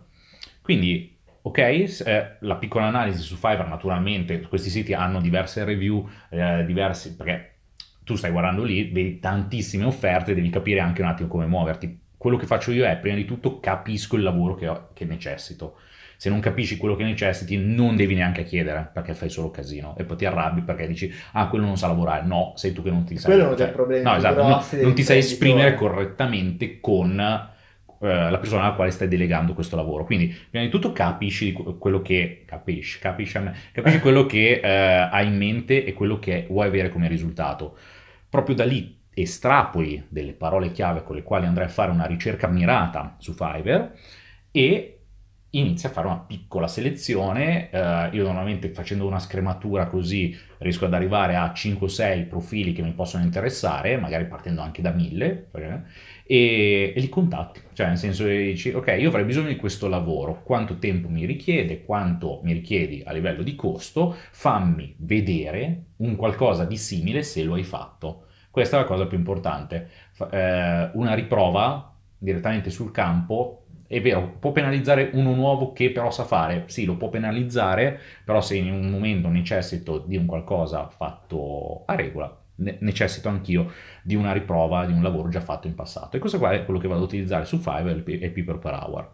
Quindi 0.62 1.18
Ok, 1.42 1.58
eh, 1.58 2.36
la 2.40 2.56
piccola 2.56 2.86
analisi 2.86 3.22
su 3.22 3.36
Fiverr 3.36 3.66
naturalmente, 3.66 4.40
questi 4.42 4.68
siti 4.68 4.92
hanno 4.92 5.20
diverse 5.20 5.64
review, 5.64 6.06
eh, 6.28 6.64
diversi, 6.66 7.16
perché 7.16 7.54
tu 8.04 8.14
stai 8.14 8.30
guardando 8.30 8.62
lì, 8.62 8.90
vedi 8.90 9.20
tantissime 9.20 9.84
offerte, 9.84 10.34
devi 10.34 10.50
capire 10.50 10.80
anche 10.80 11.00
un 11.00 11.08
attimo 11.08 11.28
come 11.28 11.46
muoverti. 11.46 11.98
Quello 12.16 12.36
che 12.36 12.44
faccio 12.44 12.72
io 12.72 12.84
è, 12.84 12.94
prima 12.98 13.16
di 13.16 13.24
tutto, 13.24 13.58
capisco 13.58 14.16
il 14.16 14.22
lavoro 14.22 14.54
che, 14.54 14.68
ho, 14.68 14.88
che 14.92 15.06
necessito. 15.06 15.76
Se 16.18 16.28
non 16.28 16.40
capisci 16.40 16.76
quello 16.76 16.96
che 16.96 17.04
necessiti, 17.04 17.56
non 17.56 17.96
devi 17.96 18.14
neanche 18.14 18.44
chiedere, 18.44 18.90
perché 18.92 19.14
fai 19.14 19.30
solo 19.30 19.50
casino. 19.50 19.96
E 19.96 20.04
poi 20.04 20.18
ti 20.18 20.26
arrabbi 20.26 20.60
perché 20.60 20.86
dici, 20.86 21.10
ah, 21.32 21.48
quello 21.48 21.64
non 21.64 21.78
sa 21.78 21.86
lavorare. 21.86 22.26
No, 22.26 22.52
sei 22.56 22.74
tu 22.74 22.82
che 22.82 22.90
non 22.90 23.04
ti 23.04 23.16
sai. 23.16 23.32
Quello 23.32 23.48
non 23.48 23.56
cioè, 23.56 23.70
problemi 23.70 24.02
no, 24.02 24.14
esatto, 24.14 24.42
no, 24.42 24.62
non 24.82 24.94
ti 24.94 25.02
sai 25.02 25.16
esprimere 25.16 25.74
correttamente 25.74 26.78
con 26.80 27.48
eh, 28.02 28.30
la 28.30 28.38
persona 28.38 28.62
alla 28.62 28.74
quale 28.74 28.90
stai 28.90 29.08
delegando 29.08 29.52
questo 29.52 29.76
lavoro. 29.76 30.04
Quindi, 30.04 30.34
prima 30.48 30.64
di 30.64 30.70
tutto, 30.70 30.92
capisci 30.92 31.52
quello 31.52 32.00
che 32.00 32.44
capisci, 32.46 32.98
capisci, 32.98 33.38
capisci 33.72 34.00
quello 34.00 34.24
che 34.26 34.60
eh, 34.62 34.68
hai 34.68 35.26
in 35.26 35.36
mente 35.36 35.84
e 35.84 35.92
quello 35.92 36.18
che 36.18 36.46
vuoi 36.48 36.66
avere 36.66 36.88
come 36.88 37.08
risultato. 37.08 37.76
Proprio 38.28 38.54
da 38.54 38.64
lì 38.64 38.98
estrapoli 39.12 40.04
delle 40.08 40.32
parole 40.32 40.72
chiave 40.72 41.02
con 41.02 41.16
le 41.16 41.22
quali 41.22 41.44
andrai 41.46 41.66
a 41.66 41.70
fare 41.70 41.90
una 41.90 42.06
ricerca 42.06 42.46
mirata 42.48 43.16
su 43.18 43.34
Fiverr 43.34 43.90
e 44.50 45.00
inizia 45.50 45.88
a 45.88 45.92
fare 45.92 46.06
una 46.06 46.18
piccola 46.18 46.68
selezione. 46.68 47.70
Eh, 47.70 48.08
io 48.12 48.24
normalmente 48.24 48.70
facendo 48.70 49.06
una 49.06 49.18
scrematura 49.18 49.86
così 49.86 50.36
riesco 50.58 50.84
ad 50.84 50.94
arrivare 50.94 51.36
a 51.36 51.52
5-6 51.52 52.28
profili 52.28 52.72
che 52.72 52.82
mi 52.82 52.92
possono 52.92 53.24
interessare, 53.24 53.96
magari 53.96 54.26
partendo 54.26 54.60
anche 54.60 54.82
da 54.82 54.90
1000, 54.92 55.48
e, 56.30 56.92
e 56.94 57.00
li 57.00 57.08
contatti. 57.08 57.60
Cioè, 57.72 57.88
nel 57.88 57.98
senso 57.98 58.24
che 58.24 58.36
dici, 58.36 58.70
ok, 58.70 58.94
io 59.00 59.08
avrei 59.08 59.24
bisogno 59.24 59.48
di 59.48 59.56
questo 59.56 59.88
lavoro, 59.88 60.42
quanto 60.44 60.78
tempo 60.78 61.08
mi 61.08 61.24
richiede, 61.24 61.82
quanto 61.82 62.38
mi 62.44 62.52
richiedi 62.52 63.02
a 63.04 63.10
livello 63.10 63.42
di 63.42 63.56
costo, 63.56 64.14
fammi 64.30 64.94
vedere 64.98 65.86
un 65.96 66.14
qualcosa 66.14 66.64
di 66.64 66.76
simile 66.76 67.24
se 67.24 67.42
lo 67.42 67.54
hai 67.54 67.64
fatto. 67.64 68.26
Questa 68.48 68.76
è 68.76 68.80
la 68.80 68.86
cosa 68.86 69.06
più 69.06 69.18
importante. 69.18 69.88
Eh, 70.30 70.90
una 70.92 71.14
riprova 71.14 71.96
direttamente 72.16 72.70
sul 72.70 72.92
campo 72.92 73.64
è 73.88 74.00
vero, 74.00 74.36
può 74.38 74.52
penalizzare 74.52 75.10
uno 75.14 75.34
nuovo 75.34 75.72
che 75.72 75.90
però 75.90 76.12
sa 76.12 76.22
fare, 76.22 76.62
sì, 76.66 76.84
lo 76.84 76.96
può 76.96 77.08
penalizzare, 77.08 77.98
però 78.24 78.40
se 78.40 78.54
in 78.54 78.72
un 78.72 78.88
momento 78.88 79.26
necessito 79.26 79.98
di 79.98 80.16
un 80.16 80.26
qualcosa 80.26 80.88
fatto 80.90 81.82
a 81.86 81.96
regola, 81.96 82.39
necessito 82.80 83.28
anch'io 83.28 83.72
di 84.02 84.14
una 84.14 84.32
riprova 84.32 84.86
di 84.86 84.92
un 84.92 85.02
lavoro 85.02 85.28
già 85.28 85.40
fatto 85.40 85.66
in 85.66 85.74
passato. 85.74 86.16
E 86.16 86.20
questo 86.20 86.38
qua 86.38 86.52
è 86.52 86.64
quello 86.64 86.78
che 86.80 86.88
vado 86.88 87.00
ad 87.00 87.06
utilizzare 87.06 87.44
su 87.44 87.58
Fiverr 87.58 88.02
e 88.06 88.30
People 88.30 88.58
per 88.58 88.72
Hour. 88.72 89.10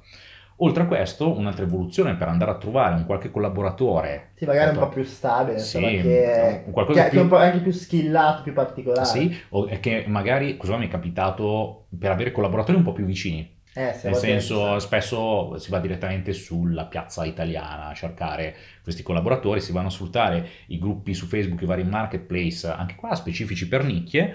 Oltre 0.60 0.84
a 0.84 0.86
questo, 0.86 1.36
un'altra 1.36 1.64
evoluzione 1.64 2.14
per 2.14 2.28
andare 2.28 2.50
a 2.50 2.56
trovare 2.56 2.94
un 2.94 3.04
qualche 3.04 3.30
collaboratore. 3.30 4.30
Sì, 4.36 4.46
magari 4.46 4.70
un 4.70 4.82
po' 4.82 4.88
più 4.88 5.04
stabile, 5.04 5.58
sì, 5.58 5.78
che, 5.80 6.64
qualcosa 6.70 7.04
che, 7.04 7.08
più... 7.10 7.18
che 7.18 7.20
è 7.20 7.22
un 7.24 7.28
po' 7.28 7.36
anche 7.36 7.58
più 7.58 7.72
skillato, 7.72 8.42
più 8.42 8.54
particolare. 8.54 9.06
Sì, 9.06 9.36
o 9.50 9.66
che 9.80 10.04
magari, 10.06 10.56
cosa 10.56 10.78
mi 10.78 10.86
è 10.86 10.90
capitato, 10.90 11.88
per 11.98 12.10
avere 12.10 12.32
collaboratori 12.32 12.78
un 12.78 12.84
po' 12.84 12.92
più 12.92 13.04
vicini 13.04 13.55
eh, 13.76 13.94
Nel 14.04 14.14
senso, 14.14 14.78
spesso 14.78 15.58
si 15.58 15.70
va 15.70 15.78
direttamente 15.78 16.32
sulla 16.32 16.86
piazza 16.86 17.26
italiana 17.26 17.88
a 17.88 17.94
cercare 17.94 18.56
questi 18.82 19.02
collaboratori, 19.02 19.60
si 19.60 19.72
vanno 19.72 19.88
a 19.88 19.90
sfruttare 19.90 20.48
i 20.68 20.78
gruppi 20.78 21.12
su 21.12 21.26
Facebook, 21.26 21.60
i 21.60 21.66
vari 21.66 21.84
marketplace, 21.84 22.66
anche 22.68 22.94
qua 22.94 23.14
specifici 23.14 23.68
per 23.68 23.84
nicchie, 23.84 24.34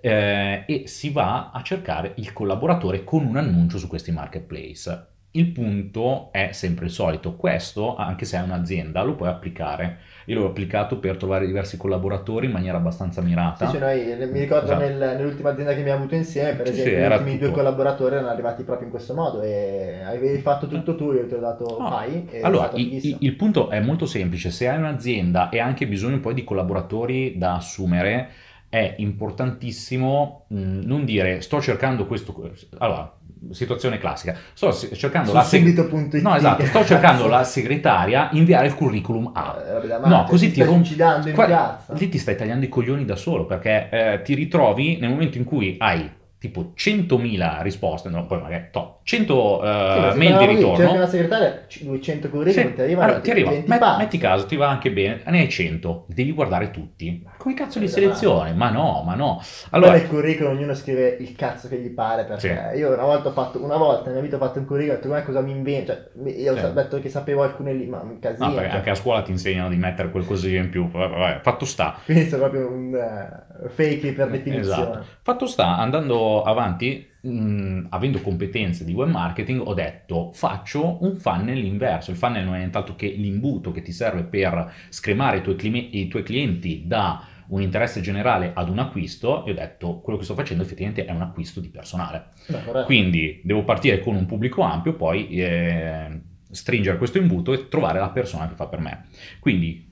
eh, 0.00 0.64
e 0.64 0.86
si 0.86 1.10
va 1.10 1.50
a 1.50 1.60
cercare 1.62 2.12
il 2.18 2.32
collaboratore 2.32 3.02
con 3.02 3.26
un 3.26 3.36
annuncio 3.36 3.78
su 3.78 3.88
questi 3.88 4.12
marketplace. 4.12 5.16
Il 5.38 5.52
punto 5.52 6.30
è 6.32 6.50
sempre 6.50 6.86
il 6.86 6.90
solito, 6.90 7.36
questo 7.36 7.94
anche 7.94 8.24
se 8.24 8.38
è 8.38 8.42
un'azienda 8.42 9.02
lo 9.02 9.14
puoi 9.14 9.28
applicare. 9.28 9.98
Io 10.24 10.40
l'ho 10.40 10.46
applicato 10.46 10.98
per 10.98 11.16
trovare 11.16 11.46
diversi 11.46 11.76
collaboratori 11.76 12.46
in 12.46 12.52
maniera 12.52 12.76
abbastanza 12.76 13.22
mirata. 13.22 13.66
Sì, 13.68 13.78
cioè 13.78 14.16
noi, 14.16 14.30
mi 14.30 14.40
ricordo 14.40 14.64
esatto. 14.64 14.80
nel, 14.80 14.98
nell'ultima 15.16 15.50
azienda 15.50 15.74
che 15.74 15.80
abbiamo 15.80 16.00
avuto 16.00 16.16
insieme, 16.16 16.54
per 16.54 16.66
esempio, 16.66 16.92
sì, 16.92 16.98
gli 16.98 17.04
ultimi 17.04 17.32
tutto... 17.34 17.44
due 17.44 17.54
collaboratori 17.54 18.14
erano 18.16 18.30
arrivati 18.30 18.64
proprio 18.64 18.86
in 18.86 18.92
questo 18.92 19.14
modo 19.14 19.40
e 19.40 20.00
avevi 20.04 20.38
fatto 20.40 20.66
tutto 20.66 20.96
tu, 20.96 21.12
io 21.12 21.28
ti 21.28 21.34
ho 21.34 21.38
dato 21.38 21.76
no. 21.78 21.88
fai. 21.88 22.28
Allora, 22.42 22.72
il, 22.74 23.16
il 23.20 23.36
punto 23.36 23.70
è 23.70 23.78
molto 23.78 24.06
semplice, 24.06 24.50
se 24.50 24.66
hai 24.66 24.76
un'azienda 24.76 25.50
e 25.50 25.60
hai 25.60 25.68
anche 25.68 25.86
bisogno 25.86 26.18
poi 26.18 26.34
di 26.34 26.42
collaboratori 26.42 27.38
da 27.38 27.54
assumere, 27.54 28.30
è 28.68 28.96
importantissimo 28.98 30.46
mh, 30.48 30.80
non 30.82 31.04
dire 31.04 31.40
sto 31.42 31.60
cercando 31.60 32.06
questo... 32.06 32.34
Allora, 32.78 33.17
situazione 33.50 33.98
classica. 33.98 34.36
Sto 34.52 34.72
cercando, 34.72 35.32
la, 35.32 35.42
seg- 35.42 36.20
no, 36.20 36.36
esatto, 36.36 36.64
sto 36.64 36.84
cercando 36.84 37.26
la 37.26 37.44
segretaria, 37.44 38.28
inviare 38.32 38.66
il 38.66 38.74
curriculum 38.74 39.30
a. 39.34 39.56
Eh, 39.82 40.08
no, 40.08 40.24
così 40.24 40.46
ti, 40.46 40.60
ti 40.60 40.62
rompi. 40.62 40.96
Qua- 41.32 41.84
lì 41.88 42.08
ti 42.08 42.18
stai 42.18 42.36
tagliando 42.36 42.64
i 42.64 42.68
coglioni 42.68 43.04
da 43.04 43.16
solo 43.16 43.46
perché 43.46 43.88
eh, 43.90 44.22
ti 44.22 44.34
ritrovi 44.34 44.98
nel 44.98 45.10
momento 45.10 45.38
in 45.38 45.44
cui 45.44 45.76
hai 45.78 46.16
tipo 46.38 46.72
100.000 46.76 47.62
risposte, 47.62 48.08
no, 48.08 48.24
poi 48.26 48.40
magari 48.40 48.68
to, 48.70 49.00
100 49.02 49.34
uh, 49.34 50.12
sì, 50.12 50.18
mail 50.18 50.38
di 50.38 50.46
ritorno. 50.46 50.76
Cerca 50.76 50.98
la 50.98 51.08
segretaria, 51.08 51.66
200 51.80 52.28
curriculum, 52.28 52.68
sì. 52.68 52.74
ti 52.74 52.80
arrivano 52.80 53.06
allora, 53.06 53.20
ti 53.20 53.30
arriva, 53.30 53.50
met, 53.50 53.96
metti 53.98 54.18
caso, 54.18 54.46
ti 54.46 54.54
va 54.54 54.68
anche 54.68 54.92
bene, 54.92 55.20
ne 55.26 55.40
hai 55.40 55.48
100, 55.48 56.04
devi 56.08 56.30
guardare 56.32 56.70
tutti. 56.70 57.24
Come 57.38 57.54
cazzo 57.54 57.78
li 57.78 57.88
selezioni? 57.88 58.52
Ma 58.52 58.70
no, 58.70 59.02
ma 59.06 59.14
no. 59.14 59.40
Allora, 59.70 59.92
nel 59.92 60.08
curriculum 60.08 60.56
ognuno 60.56 60.74
scrive 60.74 61.16
il 61.20 61.34
cazzo 61.36 61.68
che 61.68 61.78
gli 61.78 61.90
pare, 61.90 62.24
perché 62.24 62.70
sì. 62.72 62.78
io 62.78 62.92
una 62.92 63.04
volta 63.04 63.28
ho 63.28 63.32
fatto, 63.32 63.62
una 63.62 63.76
volta 63.76 64.08
nella 64.08 64.20
mia 64.20 64.22
vita 64.22 64.36
ho 64.36 64.44
fatto 64.44 64.58
un 64.58 64.66
curriculum, 64.66 64.96
ho 64.96 65.00
detto 65.00 65.14
ma 65.14 65.22
cosa 65.22 65.40
mi 65.40 65.52
invento, 65.52 65.92
cioè, 65.92 66.32
io 66.32 66.52
ho 66.52 66.72
detto 66.72 66.98
che 66.98 67.08
sapevo 67.08 67.44
alcune 67.44 67.72
lì, 67.72 67.86
ma 67.86 68.00
un 68.00 68.18
casino. 68.18 68.48
No, 68.48 68.54
perché 68.54 68.68
cioè. 68.68 68.78
anche 68.78 68.90
a 68.90 68.94
scuola 68.96 69.22
ti 69.22 69.30
insegnano 69.30 69.68
di 69.68 69.76
mettere 69.76 70.10
qualcosina 70.10 70.60
in 70.60 70.68
più, 70.68 70.90
vabbè, 70.90 71.16
vabbè, 71.16 71.40
fatto 71.42 71.64
sta. 71.64 71.96
Quindi 72.04 72.28
sono 72.28 72.42
proprio 72.42 72.68
un 72.68 72.92
uh, 72.92 73.68
fake 73.68 74.12
per 74.12 74.30
definizione. 74.30 74.90
Esatto. 74.90 75.04
Fatto 75.22 75.46
sta, 75.46 75.76
andando 75.78 76.42
avanti, 76.42 77.08
mh, 77.28 77.86
avendo 77.90 78.20
competenze 78.20 78.84
di 78.84 78.92
web 78.92 79.10
marketing, 79.10 79.60
ho 79.64 79.74
detto 79.74 80.30
faccio 80.32 81.02
un 81.04 81.16
funnel 81.16 81.64
inverso. 81.64 82.10
Il 82.10 82.16
funnel 82.16 82.44
non 82.44 82.54
è 82.54 82.58
nient'altro 82.58 82.96
che 82.96 83.08
l'imbuto 83.08 83.70
che 83.70 83.82
ti 83.82 83.92
serve 83.92 84.24
per 84.24 84.72
scremare 84.88 85.38
i 85.38 85.42
tuoi, 85.42 85.56
clima- 85.56 85.86
i 85.90 86.08
tuoi 86.08 86.22
clienti 86.22 86.84
da 86.86 87.24
un 87.48 87.62
interesse 87.62 88.00
generale 88.00 88.52
ad 88.54 88.68
un 88.68 88.78
acquisto 88.78 89.44
e 89.46 89.52
ho 89.52 89.54
detto 89.54 90.00
quello 90.00 90.18
che 90.18 90.24
sto 90.24 90.34
facendo 90.34 90.62
effettivamente 90.62 91.04
è 91.04 91.12
un 91.12 91.22
acquisto 91.22 91.60
di 91.60 91.68
personale. 91.68 92.30
Beh, 92.46 92.84
Quindi 92.84 93.40
devo 93.42 93.64
partire 93.64 94.00
con 94.00 94.14
un 94.16 94.26
pubblico 94.26 94.62
ampio, 94.62 94.94
poi 94.94 95.28
eh, 95.28 96.20
stringere 96.50 96.98
questo 96.98 97.18
imbuto 97.18 97.52
e 97.52 97.68
trovare 97.68 98.00
la 98.00 98.10
persona 98.10 98.48
che 98.48 98.54
fa 98.54 98.66
per 98.66 98.80
me. 98.80 99.06
Quindi 99.40 99.86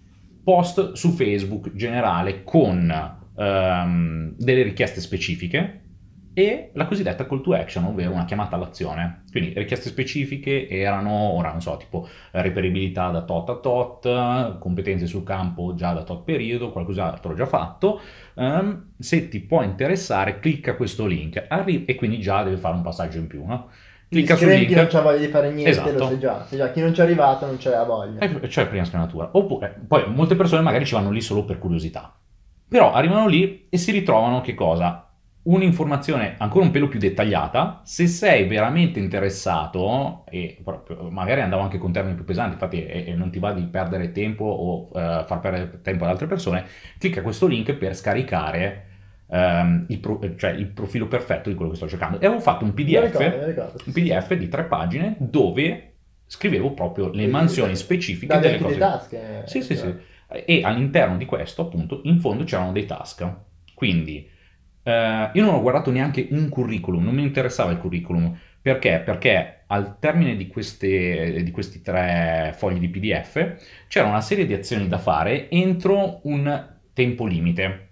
post 0.45 0.93
su 0.93 1.11
Facebook 1.11 1.75
generale 1.75 2.45
con 2.45 3.19
ehm, 3.37 4.35
delle 4.37 4.63
richieste 4.63 5.01
specifiche 5.01 5.81
e 6.39 6.69
la 6.75 6.85
cosiddetta 6.85 7.25
call 7.25 7.41
to 7.41 7.55
action, 7.55 7.85
ovvero 7.85 8.13
una 8.13 8.27
chiamata 8.27 8.57
all'azione. 8.57 9.23
Quindi 9.31 9.55
richieste 9.57 9.89
specifiche 9.89 10.69
erano, 10.69 11.11
ora 11.33 11.51
non 11.51 11.63
so, 11.63 11.79
tipo 11.79 12.07
reperibilità 12.33 13.09
da 13.09 13.23
tot 13.23 13.49
a 13.49 13.55
tot, 13.55 14.59
competenze 14.59 15.07
sul 15.07 15.25
campo 15.25 15.75
già 15.75 15.95
da 15.95 16.03
tot 16.03 16.25
periodo, 16.25 16.73
qualcos'altro 16.73 17.33
già 17.33 17.47
fatto. 17.47 18.03
Um, 18.35 18.91
se 18.99 19.31
ti 19.31 19.41
può 19.41 19.63
interessare, 19.63 20.39
clicca 20.39 20.77
questo 20.77 21.07
link 21.07 21.43
Arri- 21.49 21.87
e 21.87 21.95
quindi 21.95 22.19
già 22.19 22.43
deve 22.43 22.59
fare 22.59 22.75
un 22.75 22.83
passaggio 22.83 23.17
in 23.17 23.29
più, 23.29 23.43
no? 23.47 23.71
Clicca 24.11 24.37
sul 24.37 24.49
link. 24.49 24.69
Chi 24.69 24.75
non 24.75 24.89
c'ha 24.89 25.01
voglia 25.01 25.17
di 25.17 25.29
fare 25.29 25.51
niente 25.51 25.71
esatto. 25.71 25.93
lo 25.93 26.07
sai 26.07 26.19
già, 26.19 26.45
sai 26.45 26.59
già, 26.59 26.71
chi 26.71 26.81
non 26.81 26.93
ci 26.93 27.01
è 27.01 27.05
arrivato 27.05 27.47
non 27.47 27.57
c'è 27.57 27.83
voglia. 27.87 28.21
E 28.21 28.49
cioè 28.51 28.67
prima 28.67 28.85
scrematura. 28.85 29.31
Oppure, 29.33 29.75
poi 29.89 30.05
molte 30.13 30.35
persone 30.35 30.61
magari 30.61 30.85
ci 30.85 30.93
vanno 30.93 31.11
lì 31.11 31.23
solo 31.23 31.47
per 31.47 31.57
curiosità. 31.57 32.15
Però 32.69 32.93
arrivano 32.93 33.27
lì 33.27 33.69
e 33.71 33.79
si 33.79 33.91
ritrovano 33.91 34.43
che 34.43 34.53
cosa? 34.53 35.06
Un'informazione 35.47 36.35
ancora 36.39 36.65
un 36.65 36.71
pelo 36.71 36.89
più 36.89 36.99
dettagliata, 36.99 37.81
se 37.85 38.07
sei 38.07 38.47
veramente 38.47 38.99
interessato, 38.99 40.25
e 40.29 40.63
magari 41.11 41.41
andavo 41.41 41.63
anche 41.63 41.79
con 41.79 41.93
termini 41.93 42.15
più 42.15 42.25
pesanti, 42.25 42.55
infatti 42.55 42.85
e, 42.85 43.05
e 43.09 43.15
non 43.15 43.31
ti 43.31 43.39
va 43.39 43.53
di 43.53 43.63
perdere 43.63 44.13
tempo 44.13 44.45
o 44.45 44.89
uh, 44.89 45.25
far 45.25 45.41
perdere 45.41 45.81
tempo 45.83 46.05
ad 46.05 46.11
altre 46.11 46.27
persone, 46.27 46.65
clicca 46.99 47.23
questo 47.23 47.47
link 47.47 47.75
per 47.75 47.95
scaricare 47.95 48.87
um, 49.27 49.85
il, 49.89 49.99
pro, 49.99 50.21
cioè 50.37 50.51
il, 50.51 50.67
profilo 50.67 51.07
perfetto 51.07 51.49
di 51.49 51.55
quello 51.55 51.71
che 51.71 51.77
sto 51.77 51.89
cercando. 51.89 52.19
E 52.21 52.27
avevo 52.27 52.41
fatto 52.41 52.65
un 52.65 52.75
PDF, 52.75 53.05
ricordo, 53.05 53.47
ricordo, 53.47 53.81
un 53.85 53.93
PDF 53.93 54.35
di 54.35 54.49
tre 54.49 54.65
pagine 54.65 55.17
dove 55.19 55.93
scrivevo 56.27 56.73
proprio 56.73 57.11
le 57.11 57.29
mansioni 57.29 57.77
specifiche 57.77 58.39
delle 58.41 58.59
cose. 58.59 58.79
Tasche, 58.79 59.43
sì, 59.47 59.63
sì, 59.63 59.77
sì. 59.77 59.95
E 60.45 60.63
all'interno 60.65 61.17
di 61.17 61.25
questo, 61.25 61.63
appunto, 61.63 62.01
in 62.03 62.19
fondo 62.19 62.43
c'erano 62.43 62.73
dei 62.73 62.85
task. 62.85 63.33
Quindi 63.75 64.35
Uh, 64.87 65.31
io 65.33 65.45
non 65.45 65.55
ho 65.55 65.61
guardato 65.61 65.91
neanche 65.91 66.29
un 66.31 66.49
curriculum, 66.49 67.03
non 67.03 67.15
mi 67.15 67.23
interessava 67.23 67.73
il 67.73 67.79
curriculum. 67.79 68.39
Perché? 68.63 69.03
Perché 69.05 69.65
al 69.67 69.99
termine 69.99 70.37
di, 70.37 70.47
queste, 70.47 71.43
di 71.43 71.51
questi 71.51 71.83
tre 71.83 72.55
fogli 72.57 72.79
di 72.79 72.89
PDF 72.89 73.87
c'era 73.89 74.07
una 74.07 74.21
serie 74.21 74.47
di 74.47 74.55
azioni 74.55 74.87
da 74.87 74.99
fare 74.99 75.51
entro 75.51 76.21
un 76.23 76.75
tempo 76.93 77.27
limite. 77.27 77.89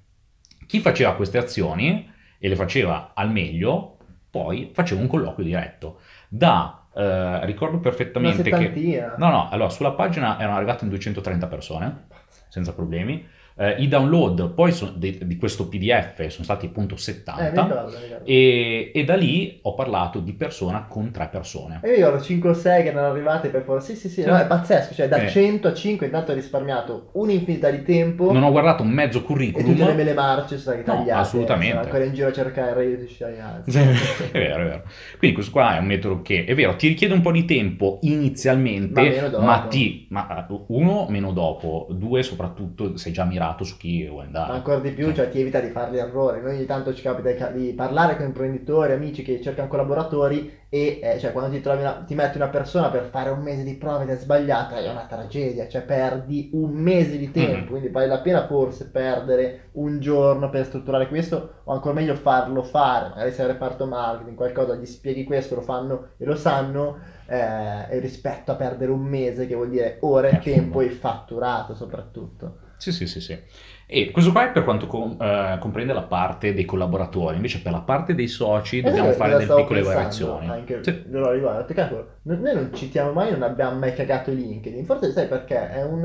Chi 0.66 0.78
faceva 0.78 1.16
queste 1.16 1.38
azioni 1.38 2.08
e 2.38 2.48
le 2.48 2.54
faceva 2.54 3.10
al 3.12 3.32
meglio, 3.32 3.96
poi 4.30 4.70
faceva 4.72 5.00
un 5.00 5.08
colloquio 5.08 5.44
diretto. 5.44 6.00
Da 6.28 6.78
Uh, 6.94 7.44
ricordo 7.44 7.80
perfettamente 7.80 8.48
che... 8.48 9.04
No, 9.18 9.28
no, 9.28 9.48
allora 9.50 9.68
sulla 9.68 9.90
pagina 9.94 10.38
erano 10.38 10.54
arrivate 10.54 10.84
in 10.84 10.90
230 10.90 11.48
persone, 11.48 12.06
senza 12.48 12.72
problemi. 12.72 13.26
Eh, 13.56 13.76
I 13.78 13.86
download 13.86 14.50
poi 14.50 14.72
so, 14.72 14.92
di, 14.96 15.16
di, 15.22 15.36
questo 15.36 15.68
PDF 15.68 16.26
sono 16.26 16.42
stati 16.42 16.66
appunto 16.66 16.96
70 16.96 17.40
eh, 17.40 17.50
ricordo, 17.50 17.98
ricordo. 18.00 18.24
E, 18.24 18.90
e, 18.92 19.04
da 19.04 19.14
lì 19.14 19.60
ho 19.62 19.74
parlato 19.74 20.18
di 20.18 20.32
persona 20.32 20.86
con 20.88 21.12
tre 21.12 21.28
persone. 21.30 21.78
E 21.84 21.92
io 21.92 22.10
ho 22.10 22.20
5 22.20 22.50
o 22.50 22.52
6 22.52 22.82
che 22.82 22.88
erano 22.88 23.06
arrivate 23.06 23.50
per 23.50 23.62
forza. 23.62 23.92
Sì, 23.92 23.96
sì, 23.96 24.08
sì, 24.08 24.24
no, 24.24 24.36
è 24.36 24.46
pazzesco, 24.46 24.92
cioè 24.94 25.06
da 25.06 25.18
eh. 25.18 25.28
100 25.28 25.68
a 25.68 25.72
5 25.72 26.06
intanto 26.06 26.32
ho 26.32 26.34
risparmiato 26.34 27.10
un'infinità 27.12 27.70
di 27.70 27.84
tempo. 27.84 28.32
Non 28.32 28.42
ho 28.42 28.50
guardato 28.50 28.82
un 28.82 28.90
mezzo 28.90 29.22
curriculum. 29.22 29.70
E 29.70 29.72
tutte 29.72 29.86
le 29.86 29.94
mele 29.94 30.14
marce 30.14 30.58
sono 30.58 30.60
state 30.60 30.82
tagliate. 30.82 31.12
No, 31.12 31.18
assolutamente. 31.18 31.74
Sono 31.74 31.84
ancora 31.84 32.04
in 32.04 32.14
giro 32.14 32.28
a 32.28 32.32
cercare 32.32 32.70
il 32.70 32.76
reddito 32.76 33.00
di 33.02 33.08
cittadinanza. 33.08 33.80
è 33.80 33.84
vero, 34.32 34.62
è 34.62 34.64
vero. 34.64 34.82
Quindi 35.16 35.36
questo 35.36 35.52
qua 35.52 35.76
è 35.76 35.78
un 35.78 35.86
metodo 35.86 36.22
che, 36.22 36.44
è 36.44 36.54
vero, 36.56 36.74
ti 36.74 36.88
richiede 36.88 37.14
un 37.14 37.20
po' 37.20 37.30
di 37.30 37.44
tempo 37.44 38.00
inizialmente, 38.02 39.30
ma, 39.30 39.38
ma 39.38 39.66
ti, 39.68 40.08
ma 40.10 40.44
uno, 40.66 41.06
meno 41.08 41.30
dopo, 41.30 41.86
due, 41.90 42.24
soprattutto 42.24 42.96
sei 42.96 43.12
già 43.12 43.24
mirato 43.24 43.42
mirato 43.44 43.64
su 43.64 43.76
chi 43.76 44.06
vuoi 44.06 44.24
andare. 44.24 44.48
Ma 44.48 44.54
ancora 44.54 44.78
di 44.78 44.90
più, 44.92 45.08
Sì. 45.08 45.14
cioè 45.14 45.28
ti 45.28 45.40
evita 45.40 45.60
di 45.60 45.68
fare 45.68 45.90
gli 45.92 45.98
errori. 45.98 46.40
Noi 46.40 46.56
ogni 46.56 46.64
tanto 46.64 46.94
ci 46.94 47.02
capita 47.02 47.48
di, 47.48 47.72
parlare 47.74 48.16
con 48.16 48.26
imprenditori, 48.26 48.92
amici 48.92 49.22
che 49.22 49.40
cercano 49.40 49.68
collaboratori 49.68 50.62
e 50.68 50.98
eh, 51.02 51.18
cioè, 51.20 51.30
quando 51.30 51.50
ti, 51.54 51.60
trovi 51.60 51.80
una- 51.82 52.02
ti 52.04 52.14
metti 52.14 52.36
una 52.36 52.48
persona 52.48 52.88
per 52.90 53.04
fare 53.04 53.30
un 53.30 53.40
mese 53.42 53.62
di 53.62 53.74
prove 53.74 54.02
ed 54.04 54.10
è 54.10 54.16
sbagliata 54.16 54.76
è 54.78 54.90
una 54.90 55.06
tragedia, 55.06 55.68
cioè 55.68 55.82
perdi 55.82 56.50
un 56.54 56.72
mese 56.72 57.16
di 57.16 57.30
tempo, 57.30 57.62
Mhm. 57.62 57.66
quindi 57.66 57.88
vale 57.90 58.06
la 58.06 58.20
pena 58.20 58.46
forse 58.46 58.90
perdere 58.90 59.68
un 59.74 60.00
giorno 60.00 60.50
per 60.50 60.64
strutturare 60.64 61.06
questo 61.08 61.60
o 61.64 61.72
ancora 61.72 61.94
meglio 61.94 62.14
farlo 62.16 62.62
fare, 62.62 63.08
magari 63.10 63.30
se 63.32 63.44
è 63.44 63.46
reparto 63.46 63.86
marketing, 63.86 64.36
qualcosa, 64.36 64.74
gli 64.74 64.86
spieghi 64.86 65.22
questo, 65.24 65.54
lo 65.54 65.60
fanno 65.60 66.08
e 66.16 66.24
lo 66.24 66.34
sanno 66.34 66.96
eh, 67.26 67.98
rispetto 68.00 68.50
a 68.52 68.56
perdere 68.56 68.90
un 68.90 69.00
mese 69.02 69.46
che 69.46 69.54
vuol 69.54 69.68
dire 69.70 69.98
ore, 70.00 70.30
È 70.30 70.38
tempo 70.40 70.80
e 70.80 70.90
fatturato 70.90 71.74
soprattutto. 71.74 72.63
Sì, 72.84 72.92
sì, 72.92 73.06
sì, 73.06 73.20
sì. 73.20 73.38
E 73.86 74.10
questo 74.10 74.30
qua 74.30 74.48
è 74.48 74.52
per 74.52 74.64
quanto 74.64 74.86
com- 74.86 75.16
eh, 75.18 75.56
comprende 75.58 75.94
la 75.94 76.02
parte 76.02 76.52
dei 76.52 76.66
collaboratori, 76.66 77.36
invece 77.36 77.60
per 77.62 77.72
la 77.72 77.80
parte 77.80 78.14
dei 78.14 78.28
soci 78.28 78.82
dobbiamo 78.82 79.08
Eh, 79.10 79.12
fare 79.14 79.36
delle 79.38 79.54
piccole 79.54 79.80
variazioni. 79.82 80.48
Anche 80.48 80.80
Sì. 80.82 81.02
loro 81.08 81.32
riguardo. 81.32 81.72
Cavolo, 81.72 82.08
no- 82.22 82.36
noi 82.38 82.54
non 82.54 82.70
citiamo 82.74 83.12
mai, 83.12 83.30
non 83.30 83.42
abbiamo 83.42 83.78
mai 83.78 83.94
cagato 83.94 84.30
LinkedIn. 84.32 84.84
Forse 84.84 85.12
sai 85.12 85.26
perché? 85.28 85.70
È 85.70 85.82
un. 85.82 86.04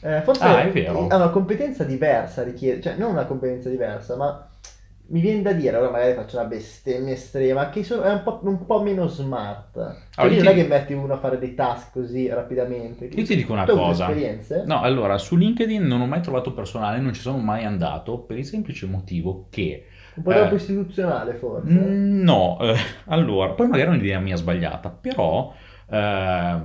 eh, 0.00 0.20
forse 0.22 0.44
Ah, 0.44 0.62
è 0.62 0.70
vero. 0.70 1.08
è 1.10 1.14
una 1.14 1.28
competenza 1.28 1.84
diversa, 1.84 2.42
richiede, 2.42 2.80
cioè 2.80 2.94
non 2.96 3.10
una 3.10 3.24
competenza 3.24 3.68
diversa, 3.68 4.16
ma 4.16 4.48
mi 5.06 5.20
viene 5.20 5.42
da 5.42 5.52
dire, 5.52 5.76
ora 5.76 5.90
magari 5.90 6.14
faccio 6.14 6.38
una 6.38 6.46
bestemmia 6.46 7.12
estrema, 7.12 7.68
che 7.68 7.84
sono- 7.84 8.02
è 8.02 8.12
un 8.12 8.22
po', 8.22 8.40
un 8.42 8.64
po' 8.64 8.82
meno 8.82 9.06
smart. 9.06 9.72
Cioè, 9.74 9.94
Allora, 10.16 10.28
lì 10.28 10.36
io 10.36 10.42
non 10.42 10.52
è 10.52 10.54
ti- 10.56 10.62
che 10.62 10.68
metti 10.68 10.92
uno 10.94 11.12
a 11.14 11.18
fare 11.18 11.38
dei 11.38 11.54
task 11.54 11.92
così 11.92 12.28
rapidamente. 12.28 13.04
Io 13.06 13.24
ti 13.24 13.36
dico 13.36 13.52
una 13.52 13.66
cosa. 13.66 14.10
No, 14.64 14.80
allora, 14.80 15.18
su 15.18 15.36
LinkedIn 15.36 15.82
non 15.82 16.00
ho 16.00 16.06
mai 16.06 16.22
trovato 16.22 16.52
personale, 16.54 16.98
non 17.00 17.12
ci 17.12 17.20
sono 17.20 17.38
mai 17.38 17.64
andato 17.64 18.20
per 18.20 18.38
il 18.38 18.46
semplice 18.46 18.86
motivo 18.86 19.46
che... 19.50 19.86
Un 20.16 20.22
po' 20.22 20.30
eh, 20.30 20.34
troppo 20.34 20.54
istituzionale 20.54 21.34
forse. 21.34 21.70
Mm, 21.70 22.22
No, 22.22 22.58
eh, 22.60 22.74
allora, 23.06 23.50
poi 23.52 23.68
magari 23.68 23.90
è 23.90 23.92
un'idea 23.94 24.18
mia 24.20 24.36
sbagliata, 24.36 24.88
però 24.90 25.52
eh, 25.90 26.60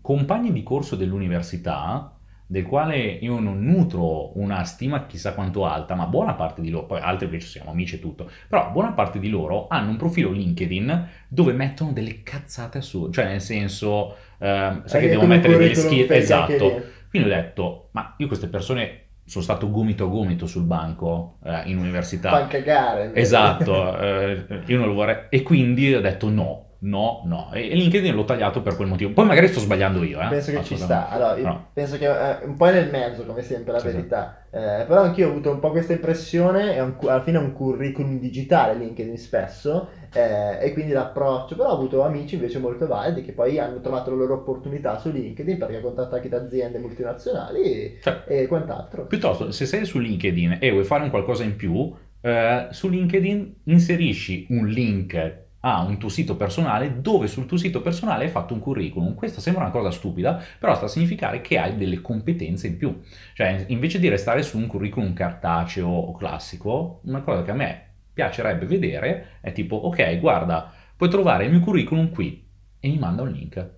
compagni 0.00 0.52
di 0.52 0.62
corso 0.62 0.94
dell'università, 0.96 2.16
del 2.52 2.66
quale 2.66 2.98
io 2.98 3.40
non 3.40 3.64
nutro 3.64 4.38
una 4.38 4.62
stima 4.64 5.06
chissà 5.06 5.32
quanto 5.32 5.64
alta, 5.64 5.94
ma 5.94 6.04
buona 6.04 6.34
parte 6.34 6.60
di 6.60 6.68
loro, 6.68 6.84
poi 6.84 7.00
altri 7.00 7.24
invece 7.24 7.46
siamo 7.46 7.70
amici 7.70 7.94
e 7.94 7.98
tutto, 7.98 8.30
però 8.46 8.70
buona 8.70 8.92
parte 8.92 9.18
di 9.18 9.30
loro 9.30 9.68
hanno 9.68 9.88
un 9.88 9.96
profilo 9.96 10.30
LinkedIn 10.30 11.08
dove 11.28 11.54
mettono 11.54 11.92
delle 11.92 12.22
cazzate 12.22 12.76
assurde, 12.76 13.12
cioè 13.14 13.24
nel 13.24 13.40
senso, 13.40 14.16
eh, 14.36 14.82
sai 14.84 15.00
che 15.00 15.08
devo 15.08 15.24
mettere 15.24 15.56
delle 15.56 15.80
anche 15.80 16.14
esatto, 16.14 16.82
quindi 17.08 17.30
ho 17.30 17.32
detto, 17.32 17.88
ma 17.92 18.14
io 18.18 18.26
queste 18.26 18.48
persone 18.48 18.98
sono 19.24 19.44
stato 19.44 19.70
gomito 19.70 20.04
a 20.04 20.08
gomito 20.08 20.46
sul 20.46 20.64
banco 20.64 21.38
eh, 21.44 21.62
in 21.66 21.78
università. 21.78 22.28
Fa 22.28 22.46
cagare. 22.48 23.14
Esatto, 23.14 23.98
eh, 23.98 24.62
io 24.66 24.78
non 24.78 24.88
lo 24.88 24.92
vorrei. 24.92 25.26
E 25.30 25.42
quindi 25.42 25.94
ho 25.94 26.00
detto 26.02 26.28
no, 26.28 26.71
no, 26.82 27.22
no. 27.26 27.50
E 27.52 27.70
e 27.70 27.74
LinkedIn 27.74 28.14
l'ho 28.14 28.24
tagliato 28.24 28.62
per 28.62 28.76
quel 28.76 28.88
motivo. 28.88 29.12
Poi 29.12 29.26
magari 29.26 29.48
sto 29.48 29.60
sbagliando 29.60 30.02
io, 30.02 30.20
eh. 30.20 30.28
Penso 30.28 30.50
che 30.52 30.62
ci 30.64 30.76
sta. 30.76 31.08
Allora, 31.08 31.36
No. 31.36 31.66
penso 31.72 31.98
che 31.98 32.06
è 32.06 32.44
un 32.44 32.56
po' 32.56 32.66
nel 32.66 32.90
mezzo, 32.90 33.24
come 33.24 33.42
sempre, 33.42 33.72
la 33.72 33.78
sì. 33.80 33.86
verità. 33.86 34.36
Eh, 34.54 34.84
però 34.86 35.02
anch'io 35.02 35.28
ho 35.28 35.30
avuto 35.30 35.50
un 35.50 35.60
po' 35.60 35.70
questa 35.70 35.92
impressione, 35.94 36.74
è 36.74 36.82
un 36.82 36.94
alla 37.00 37.22
fine 37.22 37.38
è 37.38 37.40
un 37.40 37.52
curriculum 37.52 38.18
digitale 38.18 38.74
LinkedIn 38.78 39.16
spesso, 39.16 39.88
eh, 40.12 40.58
e 40.60 40.72
quindi 40.74 40.92
l'approccio, 40.92 41.56
però 41.56 41.70
ho 41.70 41.74
avuto 41.74 42.02
amici 42.02 42.34
invece 42.34 42.58
molto 42.58 42.86
validi 42.86 43.22
che 43.22 43.32
poi 43.32 43.58
hanno 43.58 43.80
trovato 43.80 44.10
le 44.10 44.16
loro 44.18 44.34
opportunità 44.34 44.98
su 44.98 45.10
LinkedIn 45.10 45.56
perché 45.56 45.80
anche 46.10 46.28
da 46.28 46.36
aziende 46.36 46.78
multinazionali 46.78 47.62
e, 47.62 47.98
Cioè, 48.02 48.24
e 48.26 48.46
quant'altro. 48.46 49.06
piuttosto, 49.06 49.50
se 49.52 49.64
sei 49.64 49.86
su 49.86 49.98
LinkedIn 49.98 50.58
e 50.60 50.70
vuoi 50.70 50.84
fare 50.84 51.04
un 51.04 51.10
qualcosa 51.10 51.44
in 51.44 51.56
più, 51.56 51.90
eh, 52.20 52.66
su 52.70 52.88
LinkedIn 52.90 53.60
inserisci 53.64 54.46
un 54.50 54.66
link 54.66 55.41
a 55.64 55.82
un 55.82 55.96
tuo 55.98 56.08
sito 56.08 56.36
personale 56.36 57.00
dove 57.00 57.26
sul 57.28 57.46
tuo 57.46 57.56
sito 57.56 57.80
personale 57.82 58.24
hai 58.24 58.30
fatto 58.30 58.52
un 58.54 58.60
curriculum. 58.60 59.14
Questa 59.14 59.40
sembra 59.40 59.62
una 59.62 59.72
cosa 59.72 59.90
stupida, 59.90 60.42
però 60.58 60.74
sta 60.74 60.86
a 60.86 60.88
significare 60.88 61.40
che 61.40 61.58
hai 61.58 61.76
delle 61.76 62.00
competenze 62.00 62.66
in 62.66 62.76
più. 62.76 63.00
Cioè, 63.34 63.66
invece 63.68 63.98
di 63.98 64.08
restare 64.08 64.42
su 64.42 64.58
un 64.58 64.66
curriculum 64.66 65.12
cartaceo 65.12 65.88
o 65.88 66.12
classico, 66.16 67.00
una 67.04 67.20
cosa 67.20 67.42
che 67.42 67.50
a 67.52 67.54
me 67.54 67.86
piacerebbe 68.12 68.66
vedere 68.66 69.38
è 69.40 69.52
tipo, 69.52 69.76
ok, 69.76 70.18
guarda, 70.18 70.72
puoi 70.96 71.08
trovare 71.08 71.44
il 71.44 71.50
mio 71.50 71.60
curriculum 71.60 72.10
qui 72.10 72.44
e 72.80 72.88
mi 72.88 72.98
manda 72.98 73.22
un 73.22 73.30
link. 73.30 73.70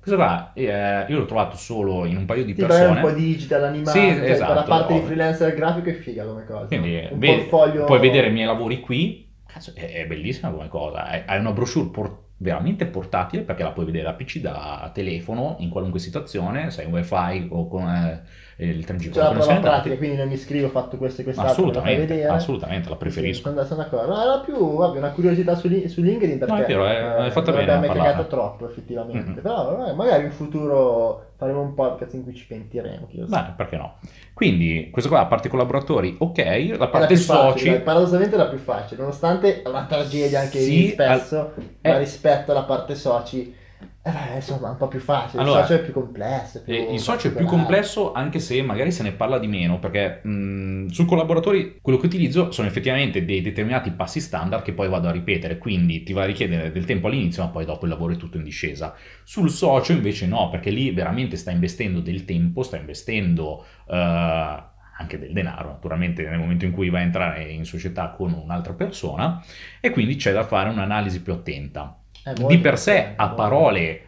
Questo 0.00 0.16
qua, 0.16 0.52
eh, 0.54 1.04
io 1.08 1.18
l'ho 1.18 1.26
trovato 1.26 1.56
solo 1.58 2.06
in 2.06 2.16
un 2.16 2.24
paio 2.24 2.42
di 2.44 2.54
Sì, 2.54 2.60
però 2.62 2.74
è 2.74 2.86
un 2.86 2.94
po' 2.94 3.00
persone. 3.02 3.22
digital 3.22 3.64
animato, 3.64 3.98
Sì, 3.98 4.06
cioè, 4.06 4.30
esatto, 4.30 4.54
la 4.54 4.62
parte 4.62 4.86
di 4.94 4.98
ovvio. 4.98 5.06
freelancer 5.08 5.54
grafico 5.54 5.90
è 5.90 5.92
figa 5.92 6.24
come 6.24 6.44
cosa. 6.46 6.64
Quindi 6.66 7.06
un 7.10 7.18
vedi- 7.18 7.34
portfolio... 7.48 7.84
puoi 7.84 8.00
vedere 8.00 8.28
i 8.28 8.32
miei 8.32 8.46
lavori 8.46 8.80
qui. 8.80 9.28
Cazzo, 9.52 9.72
è, 9.74 9.92
è 9.92 10.06
bellissima 10.06 10.50
come 10.50 10.68
cosa. 10.68 11.04
Hai, 11.04 11.38
una 11.38 11.52
brochure 11.52 11.88
por- 11.90 12.28
veramente 12.36 12.86
portatile 12.86 13.42
perché 13.42 13.62
la 13.62 13.72
puoi 13.72 13.84
vedere 13.86 14.04
da 14.04 14.14
PC, 14.14 14.38
da 14.40 14.90
telefono, 14.94 15.56
in 15.58 15.68
qualunque 15.70 15.98
situazione, 16.00 16.70
se 16.70 16.82
hai 16.82 16.90
wifi 16.90 17.48
o 17.50 17.68
con 17.68 17.88
eh, 17.88 18.22
il 18.64 18.84
3G. 18.86 19.02
con 19.04 19.10
C'è 19.12 19.18
la 19.18 19.24
la 19.32 19.38
prova 19.38 19.60
pratica, 19.60 19.96
quindi 19.96 20.16
non 20.16 20.28
mi 20.28 20.36
scrivo, 20.36 20.66
ho 20.66 20.70
fatto 20.70 20.96
questo 20.96 21.20
e 21.20 21.24
quest'altro, 21.24 21.52
Assolutamente, 21.52 22.06
vedere. 22.06 22.28
assolutamente, 22.28 22.88
la 22.88 22.94
Sì, 22.94 23.00
preferisco. 23.00 23.48
sono, 23.50 23.64
sono 23.64 23.82
d'accordo. 23.82 24.20
Era 24.20 24.38
più 24.40 24.76
vabbè, 24.76 24.98
una 24.98 25.10
curiosità 25.10 25.54
su, 25.54 25.68
su 25.88 26.02
LinkedIn 26.02 26.38
perché 26.38 26.52
No, 26.54 26.58
è 26.60 26.66
vero, 26.66 26.86
è- 26.86 27.30
fatta 27.30 27.50
non 27.52 27.60
bene 27.60 27.72
abbiamo 27.72 27.80
mai 27.80 27.88
a 27.90 28.10
cagato 28.10 28.26
troppo 28.28 28.68
effettivamente. 28.68 29.30
Mhm. 29.30 29.40
Però 29.40 29.76
vabbè, 29.76 29.92
magari 29.94 30.24
in 30.24 30.30
futuro 30.32 31.24
faremo 31.36 31.60
un 31.62 31.72
podcast 31.74 32.12
in 32.14 32.22
cui 32.22 32.34
ci 32.34 32.46
pentiremo. 32.46 33.08
Beh, 33.10 33.44
perché 33.56 33.76
no? 33.78 33.94
Quindi, 34.34 34.88
questo 34.90 35.08
qua, 35.10 35.20
la 35.20 35.26
parte 35.26 35.48
collaboratori, 35.48 36.16
ok, 36.18 36.38
la 36.38 36.76
la 36.76 36.88
parte 36.88 37.16
facile, 37.16 37.50
soci, 37.50 37.70
dai, 37.70 37.80
paradossalmente 37.80 38.34
è 38.34 38.38
la 38.38 38.46
più 38.48 38.58
facile, 38.58 39.00
nonostante 39.00 39.62
una 39.66 39.84
tragedia 39.86 40.40
anche 40.40 40.58
Sì, 40.58 40.70
lì 40.82 40.88
spesso, 40.90 41.38
al- 41.38 41.52
ma 41.82 41.90
eh. 41.94 41.98
rispetto 41.98 42.50
alla 42.50 42.64
parte 42.64 42.94
soci, 42.94 43.54
eh, 44.02 44.36
insomma, 44.36 44.68
è 44.68 44.70
un 44.70 44.76
po' 44.78 44.88
più 44.88 44.98
facile. 45.00 45.42
Allora, 45.42 45.60
il 45.60 45.66
socio 45.66 45.80
è 45.80 45.84
più 45.84 45.92
complesso. 45.92 46.62
più 46.62 46.72
Eh, 46.72 46.94
il 46.94 47.00
socio 47.00 47.28
è 47.28 47.32
più 47.34 47.44
complesso 47.44 48.12
anche 48.12 48.38
se 48.38 48.62
magari 48.62 48.92
se 48.92 49.02
ne 49.02 49.12
parla 49.12 49.38
di 49.38 49.46
meno 49.46 49.78
perché 49.78 50.20
mh, 50.26 50.86
sul 50.86 51.04
collaboratori 51.06 51.78
quello 51.82 51.98
che 51.98 52.06
utilizzo 52.06 52.50
sono 52.50 52.66
effettivamente 52.66 53.24
dei 53.26 53.42
determinati 53.42 53.90
passi 53.90 54.20
standard 54.20 54.62
che 54.62 54.72
poi 54.72 54.88
vado 54.88 55.08
a 55.08 55.12
ripetere 55.12 55.58
quindi 55.58 56.02
ti 56.02 56.14
va 56.14 56.22
a 56.22 56.26
richiedere 56.26 56.72
del 56.72 56.86
tempo 56.86 57.08
all'inizio 57.08 57.42
ma 57.42 57.50
poi 57.50 57.66
dopo 57.66 57.84
il 57.84 57.90
lavoro 57.90 58.14
è 58.14 58.16
tutto 58.16 58.38
in 58.38 58.42
discesa 58.44 58.94
sul 59.22 59.50
socio 59.50 59.92
invece 59.92 60.26
no 60.26 60.48
perché 60.48 60.70
lì 60.70 60.90
veramente 60.92 61.36
sta 61.36 61.50
investendo 61.50 62.00
del 62.00 62.24
tempo 62.24 62.62
sta 62.62 62.76
investendo 62.78 63.64
eh, 63.86 63.94
anche 63.96 65.18
del 65.18 65.32
denaro 65.32 65.68
naturalmente 65.70 66.26
nel 66.28 66.38
momento 66.38 66.64
in 66.64 66.72
cui 66.72 66.90
va 66.90 66.98
a 66.98 67.02
entrare 67.02 67.50
in 67.50 67.64
società 67.64 68.10
con 68.10 68.32
un'altra 68.32 68.72
persona 68.74 69.42
e 69.80 69.90
quindi 69.90 70.16
c'è 70.16 70.32
da 70.32 70.44
fare 70.44 70.70
un'analisi 70.70 71.22
più 71.22 71.32
attenta 71.32 71.99
di 72.46 72.58
per 72.58 72.78
sé 72.78 73.12
a 73.16 73.30
parole 73.30 74.00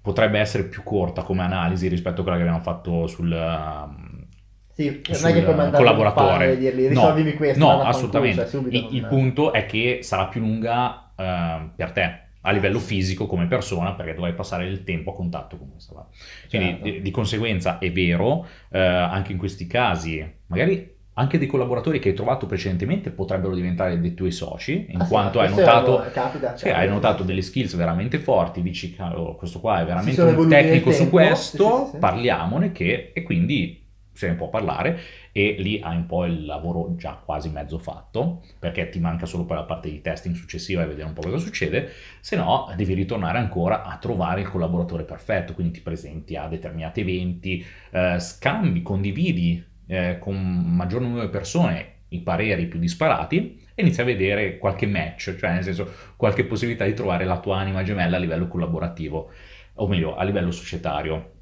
potrebbe 0.00 0.38
essere 0.38 0.64
più 0.64 0.82
corta 0.82 1.22
come 1.22 1.42
analisi 1.42 1.88
rispetto 1.88 2.20
a 2.20 2.22
quella 2.22 2.38
che 2.38 2.44
abbiamo 2.44 2.62
fatto 2.62 3.06
sul, 3.06 3.30
um, 3.30 4.26
Sì, 4.72 5.00
non 5.06 5.14
sul 5.14 5.32
mandare 5.54 5.76
collaboratore. 5.76 6.52
e 6.52 6.58
dirgli 6.58 6.82
No, 6.84 6.88
risolvimi 6.88 7.34
questo. 7.34 7.58
no, 7.58 7.66
a 7.68 7.70
fanculo, 7.72 7.88
assolutamente. 7.90 8.46
subito 8.46 8.76
il, 8.76 8.82
non- 8.82 8.94
il 8.94 9.06
punto 9.06 9.52
è 9.52 9.66
che 9.66 9.98
sarà 10.02 10.26
più 10.28 10.40
lunga 10.40 11.12
eh, 11.16 11.70
per 11.74 11.92
te 11.92 12.20
a 12.42 12.52
livello 12.52 12.78
fisico 12.78 13.26
come 13.26 13.46
persona 13.46 13.94
perché 13.94 14.14
dovrai 14.14 14.32
passare 14.34 14.66
il 14.66 14.84
tempo 14.84 15.10
a 15.10 15.14
contatto 15.14 15.58
con 15.58 15.70
questa. 15.72 16.06
Quindi 16.48 16.68
Certo. 16.68 16.84
di, 16.84 17.02
di 17.02 17.10
conseguenza 17.10 17.78
è 17.78 17.90
vero, 17.92 18.46
eh, 18.70 18.78
anche 18.78 19.32
in 19.32 19.38
questi 19.38 19.66
casi, 19.66 20.24
magari 20.46 20.96
anche 21.18 21.38
dei 21.38 21.46
collaboratori 21.46 21.98
che 21.98 22.10
hai 22.10 22.14
trovato 22.14 22.46
precedentemente 22.46 23.10
potrebbero 23.10 23.54
diventare 23.54 23.98
dei 24.00 24.14
tuoi 24.14 24.30
soci, 24.30 24.86
in 24.90 25.00
Ah, 25.00 25.04
sì, 25.04 25.10
quanto 25.10 25.40
hai 25.40 25.52
questo 25.52 25.62
è 25.62 25.64
notato, 25.74 25.96
un- 25.96 26.10
capita, 26.12 26.56
sì, 26.56 26.64
capita. 26.64 26.78
hai 26.78 26.88
notato 26.88 27.22
delle 27.24 27.42
skills 27.42 27.74
veramente 27.74 28.18
forti, 28.18 28.62
dici 28.62 28.94
"Cavolo, 28.94 29.34
questo 29.34 29.60
qua 29.60 29.80
è 29.80 29.84
veramente 29.84 30.20
un 30.22 30.48
tecnico 30.48 30.90
su 30.92 31.10
questo, 31.10 31.76
sì, 31.78 31.84
sì, 31.84 31.90
sì. 31.92 31.98
parliamone 31.98 32.72
che, 32.72 33.10
e 33.12 33.22
quindi 33.22 33.84
se 34.12 34.26
ne 34.28 34.34
può 34.34 34.48
parlare 34.48 34.98
e 35.30 35.54
lì 35.58 35.80
hai 35.80 35.94
un 35.96 36.06
po' 36.06 36.24
il 36.24 36.44
lavoro 36.44 36.96
già 36.96 37.20
quasi 37.24 37.50
mezzo 37.50 37.78
fatto 37.78 38.42
perché 38.58 38.88
ti 38.88 38.98
manca 38.98 39.26
solo 39.26 39.44
poi 39.44 39.56
la 39.58 39.62
parte 39.62 39.88
di 39.90 40.00
testing 40.00 40.34
successiva 40.34 40.82
e 40.82 40.86
vedere 40.86 41.06
un 41.06 41.12
po' 41.14 41.20
cosa 41.22 41.36
succede 41.38 41.88
se 42.20 42.34
no 42.34 42.72
devi 42.76 42.94
ritornare 42.94 43.38
ancora 43.38 43.84
a 43.84 43.96
trovare 43.98 44.40
il 44.40 44.48
collaboratore 44.48 45.04
perfetto 45.04 45.54
quindi 45.54 45.74
ti 45.74 45.80
presenti 45.82 46.34
a 46.34 46.48
determinati 46.48 47.00
eventi 47.00 47.64
eh, 47.92 48.18
scambi, 48.18 48.82
condividi 48.82 49.64
eh, 49.88 50.18
con 50.20 50.36
un 50.36 50.76
maggior 50.76 51.00
numero 51.00 51.22
di 51.22 51.30
persone 51.30 51.94
i 52.10 52.20
pareri 52.20 52.66
più 52.66 52.78
disparati 52.78 53.66
e 53.74 53.82
inizi 53.82 54.00
a 54.00 54.04
vedere 54.04 54.56
qualche 54.58 54.86
match 54.86 55.34
cioè 55.36 55.52
nel 55.52 55.64
senso 55.64 55.92
qualche 56.16 56.44
possibilità 56.44 56.84
di 56.84 56.94
trovare 56.94 57.24
la 57.24 57.40
tua 57.40 57.58
anima 57.58 57.82
gemella 57.82 58.16
a 58.16 58.20
livello 58.20 58.48
collaborativo 58.48 59.30
o 59.74 59.86
meglio 59.86 60.16
a 60.16 60.22
livello 60.24 60.50
societario. 60.50 61.32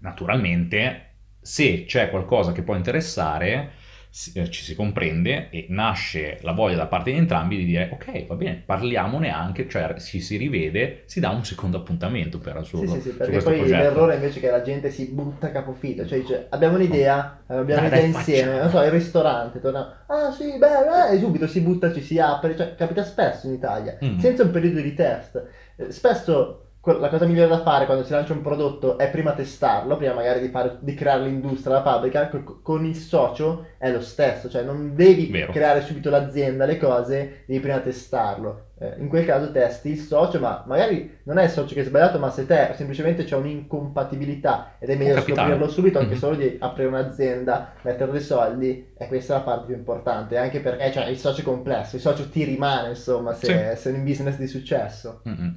Naturalmente 0.00 1.04
se 1.40 1.84
c'è 1.84 2.10
qualcosa 2.10 2.52
che 2.52 2.62
può 2.62 2.74
interessare, 2.74 3.70
ci 4.10 4.62
si 4.64 4.74
comprende 4.74 5.50
e 5.50 5.66
nasce 5.68 6.38
la 6.42 6.52
voglia 6.52 6.76
da 6.76 6.86
parte 6.86 7.10
di 7.12 7.18
entrambi 7.18 7.56
di 7.56 7.64
dire 7.66 7.90
ok, 7.92 8.26
va 8.26 8.34
bene, 8.34 8.62
parliamone 8.64 9.30
anche, 9.30 9.68
cioè 9.68 9.94
ci 10.00 10.20
si 10.20 10.36
rivede, 10.36 11.02
si 11.06 11.20
dà 11.20 11.30
un 11.30 11.44
secondo 11.44 11.76
appuntamento 11.78 12.38
per 12.38 12.64
suo 12.64 12.80
Sì, 12.80 12.88
sì, 12.88 13.00
sì, 13.00 13.10
perché 13.10 13.38
poi 13.38 13.58
progetto. 13.58 13.76
l'errore 13.82 14.14
invece 14.16 14.38
è 14.38 14.40
che 14.42 14.50
la 14.50 14.62
gente 14.62 14.90
si 14.90 15.06
butta 15.10 15.48
a 15.48 15.50
capofitto, 15.50 16.06
cioè 16.06 16.20
dice 16.20 16.46
abbiamo 16.50 16.76
un'idea, 16.76 17.42
abbiamo 17.46 17.82
un'idea 17.82 18.00
insieme, 18.00 18.40
facciamo. 18.52 18.62
non 18.62 18.70
so, 18.70 18.82
il 18.82 18.90
ristorante, 18.90 19.60
torna, 19.60 20.04
ah 20.06 20.32
sì, 20.32 20.44
beh, 20.58 20.58
beh, 20.58 21.14
e 21.14 21.18
subito 21.18 21.46
si 21.46 21.60
butta, 21.60 21.92
ci 21.92 22.02
si 22.02 22.18
apre, 22.18 22.56
cioè 22.56 22.74
capita 22.74 23.04
spesso 23.04 23.46
in 23.46 23.52
Italia, 23.54 23.98
Mm. 24.04 24.18
senza 24.18 24.42
un 24.42 24.50
periodo 24.50 24.80
di 24.80 24.94
test. 24.94 25.42
Eh, 25.76 25.90
Spesso 25.92 26.67
la 26.92 27.08
cosa 27.08 27.26
migliore 27.26 27.48
da 27.48 27.60
fare 27.62 27.84
quando 27.86 28.04
si 28.04 28.12
lancia 28.12 28.32
un 28.32 28.40
prodotto 28.42 28.96
è 28.98 29.10
prima 29.10 29.32
testarlo, 29.32 29.96
prima 29.96 30.14
magari 30.14 30.40
di, 30.40 30.48
fare, 30.48 30.76
di 30.80 30.94
creare 30.94 31.24
l'industria, 31.24 31.74
la 31.76 31.82
fabbrica, 31.82 32.28
co- 32.28 32.60
con 32.62 32.84
il 32.84 32.96
socio 32.96 33.66
è 33.78 33.90
lo 33.90 34.00
stesso, 34.00 34.48
cioè 34.48 34.62
non 34.62 34.94
devi 34.94 35.26
Vero. 35.26 35.52
creare 35.52 35.82
subito 35.82 36.10
l'azienda, 36.10 36.64
le 36.64 36.78
cose, 36.78 37.42
devi 37.46 37.60
prima 37.60 37.78
testarlo. 37.80 38.66
Eh, 38.80 38.94
in 38.98 39.08
quel 39.08 39.24
caso 39.24 39.50
testi 39.50 39.90
il 39.90 39.98
socio, 39.98 40.38
ma 40.38 40.62
magari 40.66 41.18
non 41.24 41.38
è 41.38 41.44
il 41.44 41.50
socio 41.50 41.74
che 41.74 41.80
è 41.80 41.84
sbagliato, 41.84 42.18
ma 42.20 42.30
se 42.30 42.46
te 42.46 42.70
semplicemente 42.76 43.24
c'è 43.24 43.34
un'incompatibilità 43.34 44.74
ed 44.78 44.90
è 44.90 44.96
meglio 44.96 45.20
scoprirlo 45.20 45.68
subito, 45.68 45.98
anche 45.98 46.12
Mhm. 46.14 46.18
solo 46.18 46.36
di 46.36 46.56
aprire 46.60 46.88
un'azienda, 46.88 47.72
mettere 47.82 48.10
dei 48.12 48.20
soldi, 48.20 48.92
e 48.96 49.06
questa 49.08 49.34
è 49.34 49.38
la 49.38 49.42
parte 49.42 49.66
più 49.66 49.74
importante, 49.74 50.36
anche 50.36 50.60
perché 50.60 50.92
cioè, 50.92 51.06
il 51.06 51.18
socio 51.18 51.40
è 51.40 51.44
complesso, 51.44 51.96
il 51.96 52.02
socio 52.02 52.28
ti 52.28 52.44
rimane, 52.44 52.90
insomma, 52.90 53.32
se 53.34 53.74
sei 53.76 53.94
in 53.94 54.04
business 54.04 54.36
di 54.36 54.46
successo. 54.46 55.22
Mm-mm. 55.28 55.56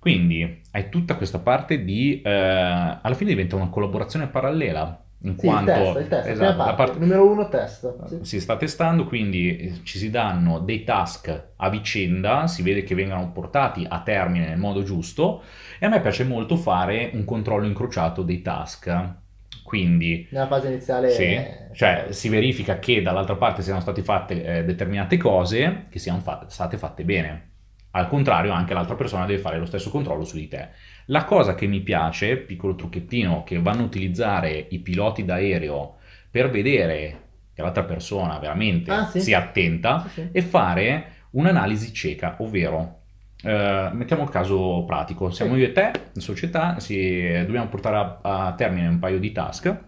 Quindi 0.00 0.62
hai 0.72 0.88
tutta 0.88 1.16
questa 1.16 1.38
parte 1.38 1.84
di... 1.84 2.22
eh, 2.22 2.30
alla 2.30 3.14
fine 3.14 3.30
diventa 3.30 3.56
una 3.56 3.68
collaborazione 3.68 4.28
parallela, 4.28 5.04
in 5.24 5.36
Sì, 5.36 5.46
quanto 5.46 5.70
il 5.70 5.84
test, 5.84 5.96
il 6.00 6.08
test, 6.08 6.28
esatto, 6.30 6.56
parte, 6.56 6.74
parte- 6.76 6.98
numero 6.98 7.30
uno 7.30 7.48
test. 7.48 8.06
Sì. 8.06 8.18
si 8.24 8.40
sta 8.40 8.56
testando, 8.56 9.04
quindi 9.04 9.56
eh, 9.58 9.80
ci 9.82 9.98
si 9.98 10.10
danno 10.10 10.58
dei 10.60 10.84
task 10.84 11.48
a 11.56 11.68
vicenda, 11.68 12.46
si 12.46 12.62
vede 12.62 12.82
che 12.82 12.94
vengano 12.94 13.30
portati 13.30 13.84
a 13.86 14.00
termine 14.00 14.48
nel 14.48 14.58
modo 14.58 14.82
giusto 14.82 15.42
e 15.78 15.84
a 15.86 15.88
me 15.90 16.00
piace 16.00 16.24
molto 16.24 16.56
fare 16.56 17.10
un 17.12 17.24
controllo 17.26 17.66
incrociato 17.66 18.22
dei 18.22 18.40
task. 18.42 19.14
Quindi 19.62 20.26
Nella 20.30 20.46
fase 20.46 20.68
iniziale... 20.68 21.10
sì, 21.10 21.38
cioè 21.76 22.06
si 22.10 22.28
verifica 22.28 22.78
che 22.78 23.02
dall'altra 23.02 23.36
parte 23.36 23.62
siano 23.62 23.80
state 23.80 24.02
fatte 24.02 24.42
eh, 24.58 24.64
determinate 24.64 25.16
cose 25.16 25.86
che 25.90 25.98
siano 25.98 26.20
fa- 26.20 26.46
state 26.48 26.76
fatte 26.76 27.04
bene. 27.04 27.48
Al 27.92 28.08
contrario, 28.08 28.52
anche 28.52 28.74
l'altra 28.74 28.94
persona 28.94 29.26
deve 29.26 29.40
fare 29.40 29.58
lo 29.58 29.66
stesso 29.66 29.90
controllo 29.90 30.24
su 30.24 30.36
di 30.36 30.46
te. 30.48 30.68
La 31.06 31.24
cosa 31.24 31.54
che 31.54 31.66
mi 31.66 31.80
piace, 31.80 32.36
piccolo 32.36 32.74
trucchettino 32.76 33.42
che 33.44 33.60
vanno 33.60 33.82
a 33.82 33.86
utilizzare 33.86 34.66
i 34.70 34.78
piloti 34.78 35.24
d'aereo 35.24 35.96
per 36.30 36.50
vedere 36.50 37.22
che 37.52 37.62
l'altra 37.62 37.82
persona 37.84 38.38
veramente 38.38 38.92
Ah, 38.92 39.06
sì. 39.06 39.20
sia 39.20 39.38
attenta, 39.38 40.02
Sì, 40.06 40.20
sì. 40.20 40.28
e 40.32 40.42
fare 40.42 41.12
un'analisi 41.30 41.92
cieca, 41.92 42.36
ovvero 42.38 42.98
eh, 43.42 43.90
mettiamo 43.92 44.22
il 44.22 44.28
caso 44.30 44.84
pratico, 44.86 45.30
siamo 45.30 45.56
io 45.56 45.64
e 45.66 45.72
te 45.72 45.90
in 46.14 46.20
società, 46.20 46.78
si- 46.78 47.28
dobbiamo 47.44 47.68
portare 47.68 47.96
a, 48.22 48.46
a 48.46 48.52
termine 48.54 48.86
un 48.86 48.98
paio 49.00 49.18
di 49.18 49.32
task 49.32 49.78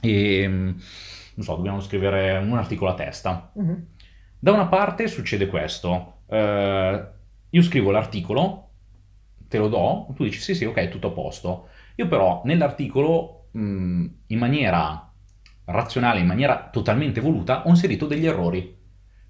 e 0.00 0.48
mm, 0.48 0.64
non 1.34 1.44
so, 1.44 1.54
dobbiamo 1.54 1.80
scrivere 1.80 2.36
un 2.38 2.56
articolo 2.56 2.90
a 2.90 2.94
testa. 2.94 3.50
Mhm. 3.54 3.86
Da 4.38 4.52
una 4.52 4.66
parte 4.66 5.06
succede 5.08 5.46
questo, 5.46 6.20
eh, 6.28 7.06
io 7.50 7.62
scrivo 7.62 7.90
l'articolo, 7.90 8.68
te 9.48 9.58
lo 9.58 9.68
do, 9.68 10.08
tu 10.14 10.24
dici 10.24 10.40
sì 10.40 10.54
sì 10.54 10.64
ok, 10.64 10.88
tutto 10.88 11.08
a 11.08 11.12
posto. 11.12 11.68
Io 11.96 12.06
però 12.06 12.42
nell'articolo 12.44 13.48
mh, 13.52 14.06
in 14.26 14.38
maniera 14.38 15.10
razionale, 15.64 16.20
in 16.20 16.26
maniera 16.26 16.68
totalmente 16.70 17.20
voluta, 17.20 17.66
ho 17.66 17.70
inserito 17.70 18.06
degli 18.06 18.26
errori. 18.26 18.76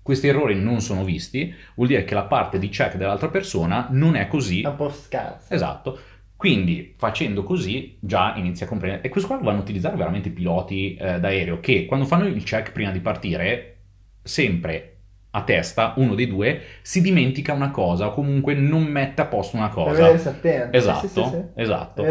Questi 0.02 0.28
errori 0.28 0.59
non 0.59 0.81
sono 0.81 1.04
visti, 1.04 1.54
vuol 1.74 1.88
dire 1.88 2.04
che 2.04 2.14
la 2.14 2.24
parte 2.24 2.59
di 2.59 2.68
check 2.70 2.96
dell'altra 2.96 3.28
persona 3.28 3.88
non 3.90 4.16
è 4.16 4.26
così. 4.26 4.62
È 4.62 4.68
un 4.68 4.76
po' 4.76 4.90
scarsa. 4.90 5.54
Esatto. 5.54 5.98
Quindi 6.35 6.94
facendo 6.96 7.42
così 7.42 7.98
già 8.00 8.35
inizia 8.37 8.64
a 8.64 8.68
comprendere. 8.68 9.02
E 9.02 9.11
questo 9.11 9.28
qua 9.28 9.38
lo 9.38 9.44
vanno 9.44 9.59
a 9.59 9.62
utilizzare 9.62 9.96
veramente 9.96 10.28
i 10.28 10.33
piloti 10.33 10.94
eh, 10.94 11.18
d'aereo 11.20 11.61
che 11.61 11.85
quando 11.85 12.07
fanno 12.07 12.26
il 12.26 12.42
check 12.44 12.72
prima 12.72 12.90
di 12.90 13.00
partire, 13.00 13.78
sempre 14.22 14.97
a 15.31 15.43
testa, 15.43 15.93
uno 15.97 16.14
dei 16.14 16.27
due 16.27 16.61
si 16.83 17.01
dimentica 17.03 17.53
una 17.53 17.71
cosa 17.71 18.07
o 18.07 18.14
comunque 18.14 18.55
non 18.55 18.83
mette 18.85 19.21
a 19.23 19.27
posto 19.27 19.57
una 19.57 19.69
cosa. 19.69 19.91
Esatto, 20.73 21.07
Sì, 21.07 21.09
sì, 21.09 21.25
sì, 21.31 21.45
esatto. 21.55 22.03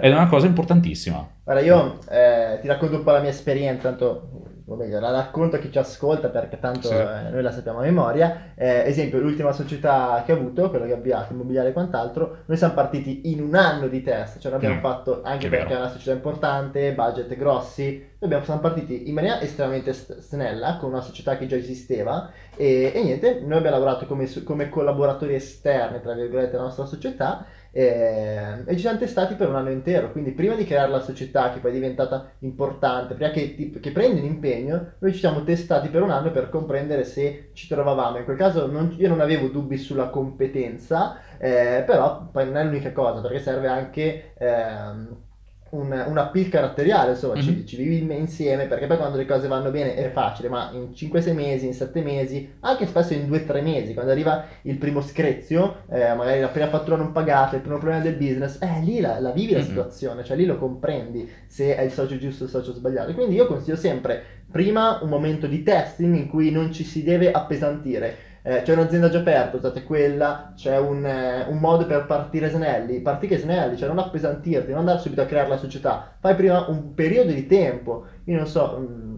Ed 0.00 0.12
è 0.12 0.14
una 0.16 0.26
cosa 0.28 0.46
importantissima. 0.46 1.28
Guarda, 1.44 1.62
io 1.62 1.98
eh, 2.10 2.58
ti 2.60 2.66
racconto 2.68 2.96
un 2.96 3.02
po' 3.04 3.10
la 3.12 3.20
mia 3.20 3.30
esperienza, 3.30 3.88
tanto 3.88 4.28
meglio, 4.76 5.00
la 5.00 5.10
racconto 5.10 5.56
a 5.56 5.58
chi 5.58 5.70
ci 5.72 5.78
ascolta 5.78 6.28
perché 6.28 6.58
tanto 6.60 6.88
Sì. 6.88 6.94
eh, 6.94 7.30
noi 7.30 7.42
la 7.42 7.50
sappiamo 7.50 7.78
a 7.80 7.82
memoria. 7.82 8.52
Eh, 8.54 8.82
esempio, 8.86 9.18
l'ultima 9.18 9.50
società 9.52 10.22
che 10.24 10.32
ho 10.32 10.36
avuto, 10.36 10.70
quella 10.70 10.86
che 10.86 10.92
abbiate, 10.92 11.32
immobiliare 11.32 11.70
e 11.70 11.72
quant'altro, 11.72 12.38
noi 12.46 12.56
siamo 12.56 12.74
partiti 12.74 13.32
in 13.32 13.42
un 13.42 13.54
anno 13.56 13.88
di 13.88 14.00
test, 14.02 14.38
cioè 14.38 14.52
l'abbiamo 14.52 14.76
Mm, 14.76 14.80
fatto 14.80 15.22
anche 15.24 15.46
è 15.46 15.50
perché 15.50 15.64
vero. 15.68 15.76
è 15.76 15.80
una 15.82 15.90
società 15.90 16.12
importante, 16.12 16.92
budget 16.94 17.36
grossi, 17.36 18.08
noi 18.28 18.44
siamo 18.44 18.60
partiti 18.60 19.08
in 19.08 19.14
maniera 19.14 19.40
estremamente 19.40 19.92
st- 19.92 20.18
snella 20.18 20.76
con 20.76 20.90
una 20.90 21.00
società 21.00 21.36
che 21.36 21.46
già 21.46 21.56
esisteva 21.56 22.30
e, 22.54 22.92
e 22.94 23.02
niente, 23.02 23.38
noi 23.40 23.58
abbiamo 23.58 23.76
lavorato 23.76 24.06
come, 24.06 24.26
come 24.44 24.68
collaboratori 24.68 25.34
esterni, 25.34 26.00
tra 26.00 26.12
virgolette, 26.14 26.50
della 26.52 26.64
nostra 26.64 26.84
società 26.84 27.44
e, 27.70 28.62
e 28.66 28.72
ci 28.74 28.80
siamo 28.80 28.98
testati 28.98 29.34
per 29.34 29.48
un 29.48 29.54
anno 29.56 29.70
intero. 29.70 30.10
Quindi, 30.10 30.32
prima 30.32 30.54
di 30.54 30.64
creare 30.64 30.90
la 30.90 31.00
società, 31.00 31.50
che 31.50 31.60
poi 31.60 31.70
è 31.70 31.74
diventata 31.74 32.24
importante, 32.40 33.14
prima 33.14 33.30
che, 33.30 33.54
che 33.80 33.92
prendi 33.92 34.18
un 34.20 34.26
impegno, 34.26 34.94
noi 34.98 35.12
ci 35.12 35.18
siamo 35.20 35.42
testati 35.42 35.88
per 35.88 36.02
un 36.02 36.10
anno 36.10 36.30
per 36.30 36.48
comprendere 36.48 37.04
se 37.04 37.50
ci 37.52 37.66
trovavamo. 37.66 38.18
In 38.18 38.24
quel 38.24 38.36
caso, 38.36 38.66
non- 38.66 38.94
io 38.98 39.08
non 39.08 39.20
avevo 39.20 39.48
dubbi 39.48 39.76
sulla 39.78 40.08
competenza, 40.08 41.16
eh, 41.38 41.82
però 41.86 42.28
poi 42.30 42.44
non 42.46 42.56
è 42.56 42.64
l'unica 42.64 42.92
cosa, 42.92 43.20
perché 43.20 43.38
serve 43.40 43.68
anche. 43.68 44.34
ehm, 44.36 45.28
un, 45.70 46.04
un 46.08 46.18
appeal 46.18 46.48
caratteriale, 46.48 47.10
insomma, 47.12 47.40
ci, 47.40 47.50
Mhm. 47.52 47.66
ci 47.66 47.76
vivi 47.76 48.14
insieme 48.14 48.66
perché 48.66 48.86
poi 48.86 48.96
quando 48.96 49.16
le 49.16 49.24
cose 49.24 49.46
vanno 49.48 49.70
bene 49.70 49.94
è 49.94 50.10
facile, 50.10 50.48
ma 50.48 50.68
in 50.72 50.92
5-6 50.92 51.32
mesi, 51.34 51.66
in 51.66 51.74
7 51.74 52.02
mesi, 52.02 52.48
anche 52.60 52.86
spesso 52.86 53.14
in 53.14 53.26
2-3 53.26 53.60
mesi, 53.62 53.94
quando 53.94 54.10
arriva 54.12 54.42
il 54.62 54.76
primo 54.78 55.00
screzio, 55.00 55.76
eh, 55.90 56.12
magari 56.14 56.40
la 56.40 56.48
prima 56.48 56.68
fattura 56.68 56.96
non 56.96 57.12
pagata, 57.12 57.56
il 57.56 57.62
primo 57.62 57.78
problema 57.78 58.00
del 58.02 58.14
business, 58.16 58.58
eh, 58.60 58.80
lì 58.82 59.00
la, 59.00 59.18
la 59.20 59.30
vivi 59.30 59.52
la 59.52 59.58
Mhm. 59.58 59.64
situazione, 59.64 60.24
cioè 60.24 60.36
lì 60.36 60.44
lo 60.44 60.56
comprendi 60.56 61.28
se 61.46 61.74
è 61.76 61.82
il 61.82 61.92
socio 61.92 62.16
giusto 62.18 62.42
o 62.42 62.46
il 62.46 62.52
socio 62.52 62.72
sbagliato. 62.72 63.12
Quindi 63.14 63.34
io 63.36 63.46
consiglio 63.46 63.76
sempre 63.76 64.20
prima 64.50 64.98
un 65.02 65.08
momento 65.08 65.46
di 65.46 65.62
testing 65.62 66.14
in 66.16 66.26
cui 66.26 66.50
non 66.50 66.72
ci 66.72 66.82
si 66.84 67.02
deve 67.04 67.30
appesantire. 67.30 68.14
Eh, 68.42 68.62
c'è 68.62 68.72
un'azienda 68.72 69.08
già 69.10 69.18
aperta, 69.18 69.56
usate 69.56 69.82
quella, 69.82 70.52
c'è 70.56 70.78
un, 70.78 71.04
eh, 71.04 71.44
un 71.48 71.58
modo 71.58 71.84
per 71.86 72.06
partire 72.06 72.48
snelli, 72.48 73.00
partite 73.00 73.38
snelli, 73.38 73.76
cioè 73.76 73.88
non 73.88 73.98
appesantirti, 73.98 74.70
non 74.70 74.78
andare 74.80 74.98
subito 74.98 75.20
a 75.20 75.26
creare 75.26 75.48
la 75.48 75.58
società, 75.58 76.16
fai 76.18 76.34
prima 76.34 76.66
un 76.68 76.94
periodo 76.94 77.32
di 77.32 77.46
tempo, 77.46 78.06
io 78.24 78.36
non 78.36 78.46
so, 78.46 78.78
mm, 78.80 79.14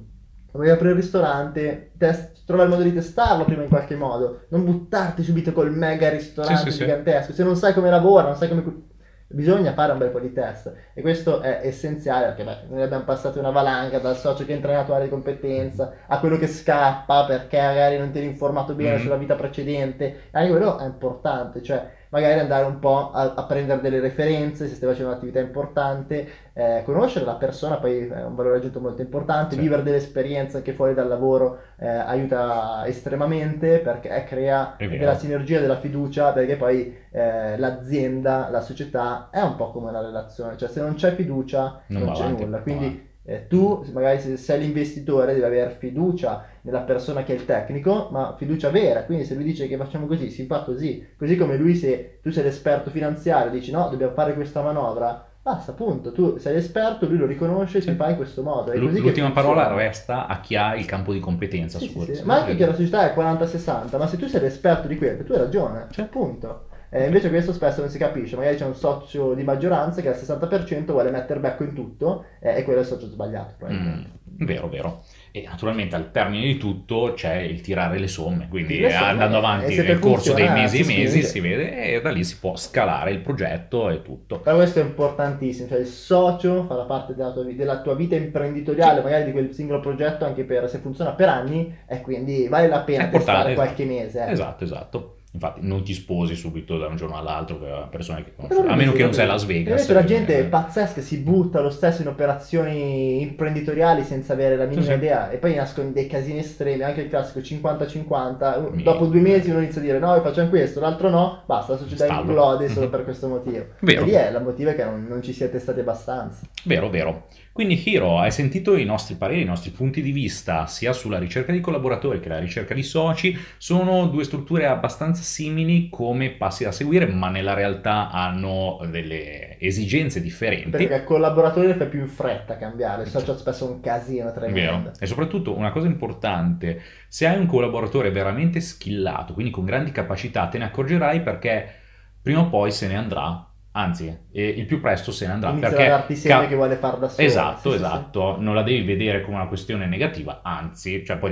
vuoi 0.53 0.71
aprire 0.71 0.91
il 0.91 0.97
ristorante, 0.97 1.93
test, 1.97 2.45
trova 2.45 2.65
il 2.65 2.69
modo 2.69 2.83
di 2.83 2.93
testarlo 2.93 3.45
prima 3.45 3.63
in 3.63 3.69
qualche 3.69 3.95
modo, 3.95 4.43
non 4.49 4.65
buttarti 4.65 5.23
subito 5.23 5.53
col 5.53 5.73
mega 5.73 6.09
ristorante 6.11 6.57
Sì, 6.57 6.71
sì, 6.71 6.79
sì. 6.79 6.79
gigantesco, 6.85 7.33
se 7.33 7.45
non 7.45 7.57
sai 7.57 7.73
come 7.73 7.91
lavora, 7.91 8.27
non 8.29 8.37
sai 8.37 8.49
come... 8.49 8.91
Bisogna 9.35 9.73
fare 9.73 9.93
un 9.93 9.99
bel 9.99 10.11
po' 10.11 10.21
di 10.21 10.31
test 10.33 10.73
e 10.93 11.01
questo 11.01 11.41
è 11.41 11.61
essenziale 11.63 12.27
perché 12.27 12.45
beh, 12.45 12.67
noi 12.69 12.83
abbiamo 12.83 13.05
passato 13.05 13.39
una 13.39 13.51
valanga 13.51 13.99
dal 13.99 14.17
socio 14.17 14.45
che 14.45 14.53
entra 14.53 14.71
nella 14.73 14.85
tua 14.85 15.01
di 15.01 15.09
competenza 15.09 15.91
a 16.07 16.19
quello 16.19 16.37
che 16.37 16.47
scappa 16.47 17.25
perché 17.25 17.59
magari 17.59 17.97
non 17.97 18.11
ti 18.11 18.19
eri 18.19 18.27
informato 18.27 18.75
bene 18.75 18.99
Mm. 18.99 18.99
sulla 18.99 19.17
vita 19.17 19.35
precedente. 19.35 20.29
Anche 20.33 20.51
quello 20.51 20.77
è 20.79 20.85
importante, 20.85 21.63
cioè 21.63 21.83
magari 22.13 22.41
andare 22.41 22.67
un 22.67 22.79
po' 22.79 23.11
a, 23.11 23.33
a 23.35 23.45
prendere 23.45 23.81
delle 23.81 23.99
referenze 24.01 24.69
se 24.69 24.75
stai 24.75 24.89
facendo 24.91 25.11
un'attività 25.11 25.41
importante, 25.41 26.29
eh, 26.53 26.83
conoscere 26.85 27.25
la 27.25 27.37
persona 27.37 27.79
poi 27.79 28.07
è 28.07 28.23
un 28.25 28.35
valore 28.35 28.59
aggiunto 28.59 28.81
molto 28.81 29.01
importante, 29.01 29.55
Sì. 29.55 29.61
vivere 29.61 29.83
delle 29.83 29.97
esperienze 29.97 30.59
anche 30.59 30.75
fuori 30.75 30.93
dal 30.93 31.09
lavoro 31.09 31.59
eh, 31.79 31.89
aiuta 31.89 32.87
estremamente 32.87 33.79
perché 33.79 34.25
crea 34.29 34.77
È 34.77 34.87
vero. 34.87 34.99
della 34.99 35.15
sinergia, 35.17 35.59
della 35.61 35.79
fiducia, 35.79 36.33
perché 36.33 36.57
poi 36.57 36.95
eh, 37.11 37.57
l'azienda, 37.57 38.49
la 38.51 38.61
società 38.61 39.29
è 39.31 39.41
un 39.41 39.57
po' 39.57 39.71
come 39.71 39.89
una 39.89 40.03
relazione, 40.03 40.57
cioè 40.59 40.69
se 40.69 40.81
non 40.81 40.95
c'è 40.95 41.15
fiducia 41.15 41.81
Non 41.87 42.03
non, 42.03 42.13
c'è 42.13 42.23
avanti, 42.25 42.45
nulla, 42.45 42.59
quindi 42.61 43.11
eh, 43.25 43.47
tu 43.47 43.85
magari 43.93 44.19
se 44.21 44.37
sei 44.37 44.61
l'investitore 44.61 45.33
devi 45.33 45.45
avere 45.45 45.71
fiducia 45.79 46.45
nella 46.63 46.81
persona 46.81 47.23
che 47.23 47.33
è 47.33 47.37
il 47.37 47.45
tecnico, 47.45 48.09
ma 48.11 48.35
fiducia 48.37 48.71
vera, 48.71 49.05
quindi 49.05 49.25
se 49.25 49.35
lui 49.35 49.45
dice 49.45 49.69
che 49.69 49.77
facciamo 49.77 50.07
così, 50.07 50.31
si 50.31 50.47
fa 50.47 50.63
così, 50.65 51.07
così 51.17 51.37
come 51.37 51.57
lui 51.57 51.75
se 51.77 52.19
tu 52.23 52.31
sei 52.31 52.43
l'esperto 52.45 52.91
finanziario 52.91 53.51
dici 53.51 53.71
no, 53.71 53.89
dobbiamo 53.89 54.13
fare 54.13 54.35
questa 54.35 54.63
manovra, 54.63 55.25
basta 55.41 55.73
appunto, 55.73 56.13
tu 56.13 56.39
sei 56.39 56.55
l'esperto, 56.55 57.07
lui 57.07 57.17
lo 57.19 57.27
riconosce, 57.27 57.81
si 57.81 57.91
Sì. 57.91 57.95
fa 57.97 58.11
in 58.11 58.17
questo 58.17 58.43
modo. 58.43 58.71
È 58.73 58.77
L- 58.79 58.97
L'ultima 59.01 59.31
parola 59.33 59.73
resta 59.75 60.27
a 60.27 60.41
chi 60.41 60.55
ha 60.57 60.75
il 60.77 60.85
campo 60.87 61.13
di 61.13 61.19
competenza 61.21 61.79
Sì, 61.79 61.89
su 61.91 62.01
sì, 62.01 62.15
sì. 62.15 62.23
Ma 62.25 62.41
anche 62.41 62.55
che 62.57 62.67
la 62.67 62.75
società 62.75 63.11
è 63.11 63.15
40-60, 63.15 63.99
ma 63.99 64.07
se 64.07 64.17
tu 64.17 64.27
sei 64.27 64.41
l'esperto 64.41 64.87
di 64.89 64.97
quello, 64.97 65.25
tu 65.25 65.33
hai 65.33 65.39
ragione, 65.39 65.87
Sì. 65.91 66.01
appunto. 66.01 66.67
Eh, 66.95 67.07
invece 67.07 67.31
questo 67.31 67.55
spesso 67.55 67.81
non 67.81 67.89
si 67.89 67.97
capisce, 67.97 68.37
magari 68.37 68.57
c'è 68.57 68.67
un 68.67 68.75
socio 68.75 69.33
di 69.33 69.43
maggioranza 69.45 70.03
che 70.03 70.09
al 70.09 70.15
60% 70.15 70.85
vuole 70.93 71.11
mettere 71.11 71.41
becco 71.41 71.63
in 71.63 71.73
tutto 71.73 72.27
eh, 72.39 72.59
e 72.59 72.65
quello 72.65 72.81
è 72.81 72.83
il 72.83 72.89
socio 72.89 73.07
sbagliato 73.07 73.55
probabilmente. 73.57 74.09
Mm, 74.43 74.45
vero, 74.45 74.69
vero. 74.69 75.03
E 75.31 75.43
naturalmente 75.49 75.97
al 75.97 76.11
termine 76.11 76.45
di 76.45 76.59
tutto 76.59 77.15
c'è 77.15 77.37
il 77.37 77.63
tirare 77.63 77.99
le 77.99 78.09
somme, 78.09 78.47
quindi 78.49 78.79
Le 78.79 78.91
somme, 78.91 79.07
andando 79.07 79.37
e 79.37 79.39
avanti 79.39 79.81
nel 79.81 79.99
corso 79.99 80.35
dei 80.35 80.51
mesi 80.51 80.81
e 80.81 80.85
si 80.85 80.93
mesi 80.95 81.23
si 81.23 81.41
vede 81.41 81.95
e 81.95 82.01
da 82.03 82.11
lì 82.11 82.23
si 82.25 82.39
può 82.39 82.57
scalare 82.57 83.11
il 83.13 83.21
progetto 83.21 83.89
e 83.89 84.03
tutto. 84.03 84.41
Però 84.41 84.57
questo 84.57 84.81
è 84.81 84.83
importantissimo, 84.83 85.69
cioè 85.69 85.79
il 85.79 85.87
socio 85.87 86.65
farà 86.65 86.85
parte 86.85 87.15
della 87.15 87.33
tua, 87.33 87.45
della 87.45 87.81
tua 87.81 87.95
vita 87.95 88.17
imprenditoriale, 88.17 88.99
Sì. 88.99 89.05
magari 89.05 89.25
di 89.25 89.33
quel 89.33 89.53
singolo 89.55 89.81
progetto, 89.81 90.27
anche 90.27 90.45
per 90.45 90.69
se 90.69 90.79
funziona 90.79 91.13
per 91.13 91.29
anni, 91.31 91.75
e 91.87 92.01
quindi 92.03 92.49
vale 92.49 92.69
la 92.69 92.81
pena 92.81 93.09
testare 93.09 93.53
esatto. 93.53 93.55
qualche 93.55 93.85
mese. 93.87 94.27
eh. 94.27 94.31
Esatto, 94.33 94.65
esatto. 94.65 95.17
Infatti 95.35 95.61
non 95.63 95.83
ti 95.83 95.95
sposi 95.95 96.35
subito 96.35 96.77
da 96.77 96.89
un 96.89 96.97
giorno 96.97 97.17
all'altro 97.17 97.57
per 97.57 97.89
persone 97.91 98.23
che 98.23 98.33
conosci, 98.37 98.69
a 98.69 98.75
meno 98.75 98.93
che 98.93 99.03
non 99.03 99.15
sei. 99.15 99.27
Las 99.27 99.47
Vegas. 99.47 99.71
Invece 99.81 99.93
la 99.95 100.05
gente 100.05 100.35
è 100.37 100.41
eh, 100.41 100.45
pazzesca, 100.45 101.01
si 101.01 101.17
butta 101.19 101.61
lo 101.61 101.71
stesso 101.71 102.03
in 102.03 102.09
operazioni 102.09 103.23
imprenditoriali 103.23 104.05
senza 104.05 104.35
avere 104.35 104.57
la 104.57 104.65
minima 104.65 104.83
Sì, 104.83 104.91
sì. 104.91 104.97
idea 104.97 105.31
e 105.31 105.39
poi 105.39 105.55
nascono 105.55 105.91
dei 105.91 106.07
casini 106.07 106.41
estremi, 106.41 106.83
anche 106.83 107.01
il 107.03 107.09
classico 107.09 107.41
50-50, 107.41 108.73
Mi- 108.75 108.83
dopo 108.83 109.07
due 109.07 109.21
mesi 109.21 109.51
uno 109.51 109.61
inizia 109.61 109.81
a 109.81 109.85
dire 109.85 109.99
no, 109.99 110.21
facciamo 110.21 110.49
questo, 110.49 110.81
l'altro 110.81 111.09
no, 111.09 111.43
basta, 111.47 111.73
la 111.73 111.79
società 111.79 112.05
Stallo. 112.05 112.21
implode 112.29 112.69
solo 112.69 112.85
Mhm. 112.87 112.91
per 112.91 113.05
questo 113.05 113.29
motivo. 113.29 113.65
Vero. 113.81 114.03
E 114.03 114.05
lì 114.05 114.11
è 114.13 114.31
la 114.31 114.41
motivo 114.41 114.71
è 114.71 114.75
che 114.75 114.85
non, 114.85 115.07
non 115.09 115.23
ci 115.23 115.33
siete 115.33 115.59
stati 115.59 115.81
abbastanza. 115.81 116.41
Vero, 116.65 116.91
vero. 116.91 117.27
Quindi 117.53 117.81
Hiro, 117.85 118.19
hai 118.19 118.31
sentito 118.31 118.77
i 118.77 118.85
nostri 118.87 119.15
pareri, 119.15 119.43
i 119.43 119.45
nostri 119.45 119.73
punti 119.73 120.01
di 120.01 120.11
vista 120.11 120.67
sia 120.67 120.95
sulla 120.95 121.19
ricerca 121.19 121.53
di 121.53 121.61
collaboratori 121.61 122.19
che 122.19 122.31
la 122.31 122.39
ricerca 122.39 122.73
di 122.73 122.83
soci. 122.83 123.37
Sono 123.59 124.07
due 124.07 124.25
strutture 124.25 124.65
abbastanza 124.67 125.22
simili 125.23 125.89
come 125.89 126.31
passi 126.31 126.65
da 126.65 126.73
seguire, 126.73 127.07
ma 127.07 127.31
nella 127.31 127.55
realtà 127.55 128.11
hanno 128.11 128.81
delle 128.91 129.59
esigenze 129.59 130.21
differenti. 130.21 130.71
Perché 130.71 130.95
al 130.95 131.05
collaboratore 131.05 131.75
fai 131.75 131.89
più 131.89 132.01
in 132.01 132.09
fretta 132.09 132.55
a 132.55 132.57
cambiare, 132.57 133.03
il 133.05 133.09
social 133.09 133.39
spesso 133.39 133.67
è 133.69 133.71
un 133.71 133.81
casino 133.81 134.33
tremendo. 134.33 134.61
Vero. 134.61 134.93
E 134.99 135.07
soprattutto 135.07 135.57
una 135.57 135.71
cosa 135.71 135.87
importante, 135.87 136.81
se 137.09 137.27
hai 137.27 137.39
un 137.39 137.47
collaboratore 137.47 138.11
veramente 138.11 138.61
skillato, 138.61 139.33
quindi 139.35 139.51
con 139.53 139.65
grandi 139.65 139.93
capacità, 139.93 140.49
te 140.49 140.59
ne 140.59 140.65
accorgerai 140.65 141.23
perché 141.23 141.81
prima 142.21 142.41
o 142.41 142.49
poi 142.49 142.71
se 142.71 142.87
ne 142.89 142.97
andrà, 142.97 143.47
anzi, 143.73 144.07
eh, 144.33 144.49
il 144.49 144.67
più 144.67 144.81
presto 144.81 145.11
se 145.13 145.27
ne 145.27 145.33
andrà. 145.33 145.51
Inizia 145.51 145.69
perché 145.71 145.85
a 145.87 145.97
darti 145.97 146.17
segni 146.17 146.41
ca- 146.43 146.49
che 146.49 146.55
vuole 146.55 146.77
far 146.77 146.99
da 146.99 147.09
solo. 147.09 147.27
Esatto, 147.27 147.71
Sì, 147.71 147.71
sì, 147.71 147.75
sì. 147.79 147.85
esatto, 147.85 148.41
non 148.41 148.55
la 148.55 148.63
devi 148.63 148.83
vedere 148.85 149.23
come 149.23 149.37
una 149.37 149.47
questione 149.49 149.87
negativa, 149.87 150.41
anzi, 150.43 151.05
cioè 151.05 151.17
poi 151.19 151.31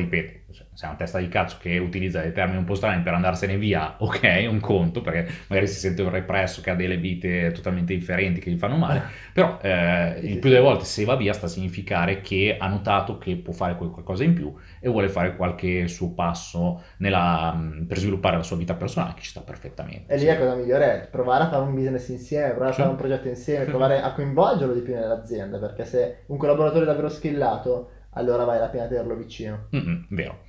dipende, 0.51 0.71
se 0.75 0.77
sei 0.77 0.89
una 0.89 0.99
testa 0.99 1.19
di 1.19 1.29
cazzo 1.29 1.57
che 1.61 1.79
utilizza 1.79 2.21
dei 2.21 2.33
termini 2.33 2.59
un 2.59 2.65
po' 2.65 2.75
strani 2.75 3.03
per 3.03 3.15
andarsene 3.15 3.57
via, 3.57 3.97
ok, 3.99 4.21
è 4.21 4.47
un 4.47 4.61
conto, 4.61 5.01
perché 5.01 5.33
magari 5.49 5.67
si 5.69 5.79
sente 5.79 6.03
un 6.03 6.11
represso 6.11 6.61
che 6.61 6.71
ha 6.71 6.75
delle 6.75 6.97
vite 6.97 7.53
totalmente 7.53 7.95
differenti 7.95 8.41
che 8.41 8.51
gli 8.51 8.59
fanno 8.59 8.77
male, 8.77 9.03
però 9.33 9.59
eh, 9.63 10.21
il 10.23 10.39
più 10.39 10.49
delle 10.51 10.61
volte 10.63 10.85
se 10.85 11.05
va 11.05 11.17
via 11.17 11.33
sta 11.33 11.47
a 11.47 11.49
significare 11.49 12.21
che 12.21 12.57
ha 12.59 12.69
notato 12.69 13.19
che 13.19 13.37
può 13.37 13.53
fare 13.53 13.77
qualcosa 13.77 14.25
in 14.25 14.35
più 14.35 14.55
e 14.81 14.89
vuole 14.89 15.09
fare 15.09 15.37
qualche 15.37 15.89
suo 15.89 16.13
passo 16.13 16.83
nella- 16.99 17.57
per 17.87 17.99
sviluppare 17.99 18.37
la 18.37 18.43
sua 18.43 18.57
vita 18.57 18.75
personale, 18.75 19.15
che 19.15 19.23
ci 19.23 19.31
sta 19.31 19.41
perfettamente. 19.41 20.13
E 20.13 20.17
lì 20.19 20.25
la 20.27 20.37
cosa 20.37 20.55
migliore 20.57 21.05
è 21.05 21.09
provare 21.09 21.45
a 21.45 21.49
fare 21.49 21.63
un 21.63 21.73
business 21.75 22.09
insieme, 22.09 22.51
provare 22.51 22.71
a 22.73 22.75
fare 22.75 22.91
un 22.91 22.97
progetto 22.97 23.29
insieme, 23.29 23.65
provare 23.67 24.01
a 24.03 24.13
coinvolgerlo 24.13 24.75
di 24.75 24.81
più 24.81 24.93
nell'azienda, 24.95 25.59
perché 25.59 25.85
se 25.85 26.25
un 26.27 26.37
collaboratore 26.37 26.83
è 26.83 26.87
davvero 26.87 27.09
skillato, 27.09 27.91
allora 28.11 28.45
vale 28.45 28.61
la 28.61 28.69
pena 28.69 28.87
tenerlo 28.87 29.15
vicino. 29.15 29.67
Mm-mm, 29.75 30.07
vero. 30.11 30.41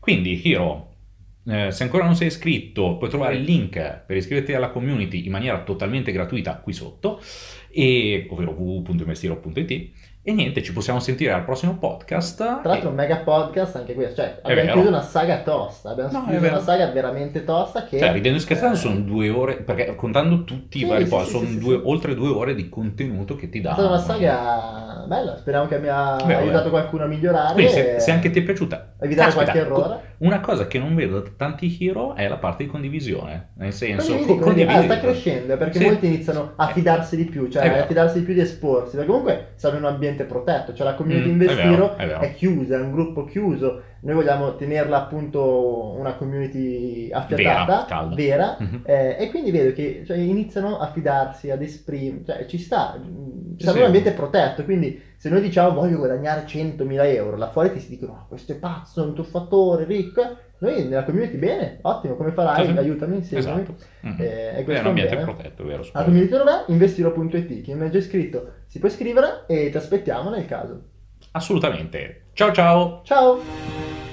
Quindi, 0.00 0.46
Hiro, 0.46 0.92
eh, 1.46 1.70
se 1.70 1.82
ancora 1.82 2.04
non 2.04 2.14
sei 2.16 2.26
iscritto, 2.28 2.96
puoi 2.96 3.08
trovare 3.10 3.36
il 3.36 3.42
link 3.42 4.02
per 4.06 4.16
iscriverti 4.16 4.52
alla 4.54 4.70
community 4.70 5.24
in 5.26 5.32
maniera 5.32 5.62
totalmente 5.62 6.12
gratuita 6.12 6.56
qui 6.56 6.72
sotto, 6.72 7.20
e, 7.70 8.26
ovvero 8.30 8.52
www.investiro.it. 8.52 9.90
E 10.26 10.32
niente, 10.32 10.62
ci 10.62 10.72
possiamo 10.72 11.00
sentire 11.00 11.32
al 11.32 11.44
prossimo 11.44 11.76
podcast. 11.76 12.36
Tra 12.38 12.60
l'altro, 12.62 12.88
un 12.88 12.94
mega 12.94 13.18
podcast 13.18 13.76
anche 13.76 13.92
questo, 13.92 14.22
cioè 14.22 14.38
abbiamo 14.40 14.60
vero. 14.62 14.72
chiuso 14.72 14.88
una 14.88 15.02
saga 15.02 15.42
tosta, 15.42 15.90
abbiamo 15.90 16.12
No, 16.12 16.24
è 16.24 16.30
chiuso 16.30 16.46
una 16.46 16.60
saga 16.60 16.90
veramente 16.92 17.44
tosta 17.44 17.84
che... 17.84 17.98
Cioè, 17.98 18.10
ridendo 18.12 18.38
e 18.38 18.40
scherzando, 18.40 18.74
eh, 18.74 18.78
sono 18.80 19.00
due 19.00 19.28
ore, 19.28 19.56
perché 19.56 19.94
contando 19.94 20.44
tutti 20.44 20.78
Sì, 20.78 20.84
i 20.86 20.88
vari 20.88 21.04
sì, 21.04 21.10
post, 21.10 21.26
sì, 21.26 21.30
sono 21.32 21.50
due- 21.58 21.76
sì. 21.76 21.82
oltre 21.84 22.14
due 22.14 22.28
ore 22.30 22.54
di 22.54 22.70
contenuto 22.70 23.36
che 23.36 23.50
ti 23.50 23.58
È 23.58 23.60
dà. 23.60 23.72
stata 23.74 23.86
una 23.88 23.98
saga 23.98 24.93
bella, 25.04 25.36
speriamo 25.36 25.66
che 25.66 25.76
abbia 25.76 26.16
Vero, 26.24 26.38
aiutato 26.40 26.64
vero. 26.64 26.70
qualcuno 26.70 27.04
a 27.04 27.06
migliorare. 27.06 27.54
Quindi, 27.54 27.72
se, 27.72 28.00
se 28.00 28.10
anche 28.10 28.30
ti 28.30 28.40
è 28.40 28.42
piaciuta, 28.42 28.94
evitare 29.00 29.30
caspita, 29.32 29.52
qualche 29.52 29.70
errore. 29.70 30.00
una 30.18 30.40
cosa 30.40 30.66
che 30.66 30.78
non 30.78 30.94
vedo 30.94 31.20
da 31.20 31.30
tanti 31.36 31.76
hero 31.80 32.14
è 32.14 32.26
la 32.28 32.36
parte 32.38 32.64
di 32.64 32.70
condivisione. 32.70 33.48
Nel 33.56 33.72
senso, 33.72 34.12
Condividi, 34.14 34.38
co- 34.38 34.44
condividi. 34.44 34.74
Ah, 34.78 34.82
sta 34.82 35.00
crescendo 35.00 35.56
perché 35.56 35.78
Sì. 35.78 35.84
molti 35.84 36.06
iniziano 36.06 36.52
a 36.56 36.68
Eh, 36.70 36.72
fidarsi 36.72 37.16
di 37.16 37.24
più, 37.24 37.48
cioè 37.48 37.66
a 37.68 37.86
fidarsi 37.86 38.18
di 38.18 38.24
più 38.24 38.34
di 38.34 38.40
esporsi, 38.40 38.96
perché 38.96 39.10
comunque 39.10 39.48
in 39.64 39.74
un 39.76 39.84
ambiente 39.86 40.24
protetto, 40.24 40.74
cioè 40.74 40.86
la 40.86 40.94
community 40.94 41.28
Mm, 41.28 41.32
Investiro 41.32 41.62
è 41.62 41.68
vero, 41.70 41.96
è 41.96 42.06
vero. 42.06 42.20
è 42.20 42.34
chiusa, 42.34 42.76
è 42.76 42.80
un 42.80 42.92
gruppo 42.92 43.24
chiuso, 43.24 43.82
noi 44.00 44.14
vogliamo 44.14 44.54
tenerla 44.56 44.98
appunto 44.98 45.94
una 45.98 46.14
community 46.14 47.10
affiatata, 47.10 47.86
Vera, 48.14 48.14
vera, 48.14 48.56
Mhm. 48.58 48.82
eh, 48.84 49.16
e 49.18 49.30
quindi 49.30 49.50
vedo 49.50 49.72
che 49.72 50.02
cioè, 50.06 50.16
iniziano 50.18 50.78
a 50.78 50.90
fidarsi, 50.92 51.50
ad 51.50 51.62
esprimere, 51.62 52.24
cioè 52.24 52.46
ci 52.46 52.58
sta, 52.58 52.98
mm, 52.98 53.56
Sì, 53.56 53.68
un 53.68 53.82
ambiente 53.84 54.10
protetto, 54.12 54.64
quindi 54.64 54.93
se 55.16 55.28
noi 55.28 55.40
diciamo 55.40 55.74
voglio 55.74 55.98
guadagnare 55.98 56.44
100.000 56.46 57.04
euro, 57.14 57.36
là 57.36 57.50
fuori 57.50 57.72
ti 57.72 57.80
si 57.80 57.88
dicono 57.88 58.12
"Ah, 58.14 58.24
questo 58.28 58.52
è 58.52 58.56
pazzo, 58.56 59.02
è 59.02 59.06
un 59.06 59.14
truffatore, 59.14 59.84
ricco, 59.84 60.36
noi 60.58 60.84
nella 60.86 61.04
community 61.04 61.36
bene, 61.36 61.78
ottimo, 61.82 62.14
come 62.16 62.30
farai? 62.32 62.66
Sì, 62.66 62.72
aiutami 62.76 63.16
insieme. 63.16 63.42
Esatto. 63.42 63.74
Eh, 64.18 64.24
e 64.24 64.50
è 64.52 64.64
questo 64.64 64.82
un 64.82 64.88
ambiente 64.88 65.14
bene. 65.16 65.24
protetto, 65.32 65.64
vero? 65.64 65.84
La 65.92 66.04
community 66.04 66.36
dov'è? 66.36 66.64
Investiro.it. 66.68 67.60
Chi 67.62 67.72
non 67.72 67.82
è 67.86 67.90
già 67.90 67.98
iscritto 67.98 68.52
si 68.66 68.78
può 68.78 68.88
iscrivere 68.88 69.44
e 69.46 69.70
ti 69.70 69.76
aspettiamo 69.76 70.30
nel 70.30 70.46
caso. 70.46 70.80
Assolutamente. 71.32 72.26
Ciao 72.32 72.52
ciao! 72.52 73.00
Ciao! 73.04 74.03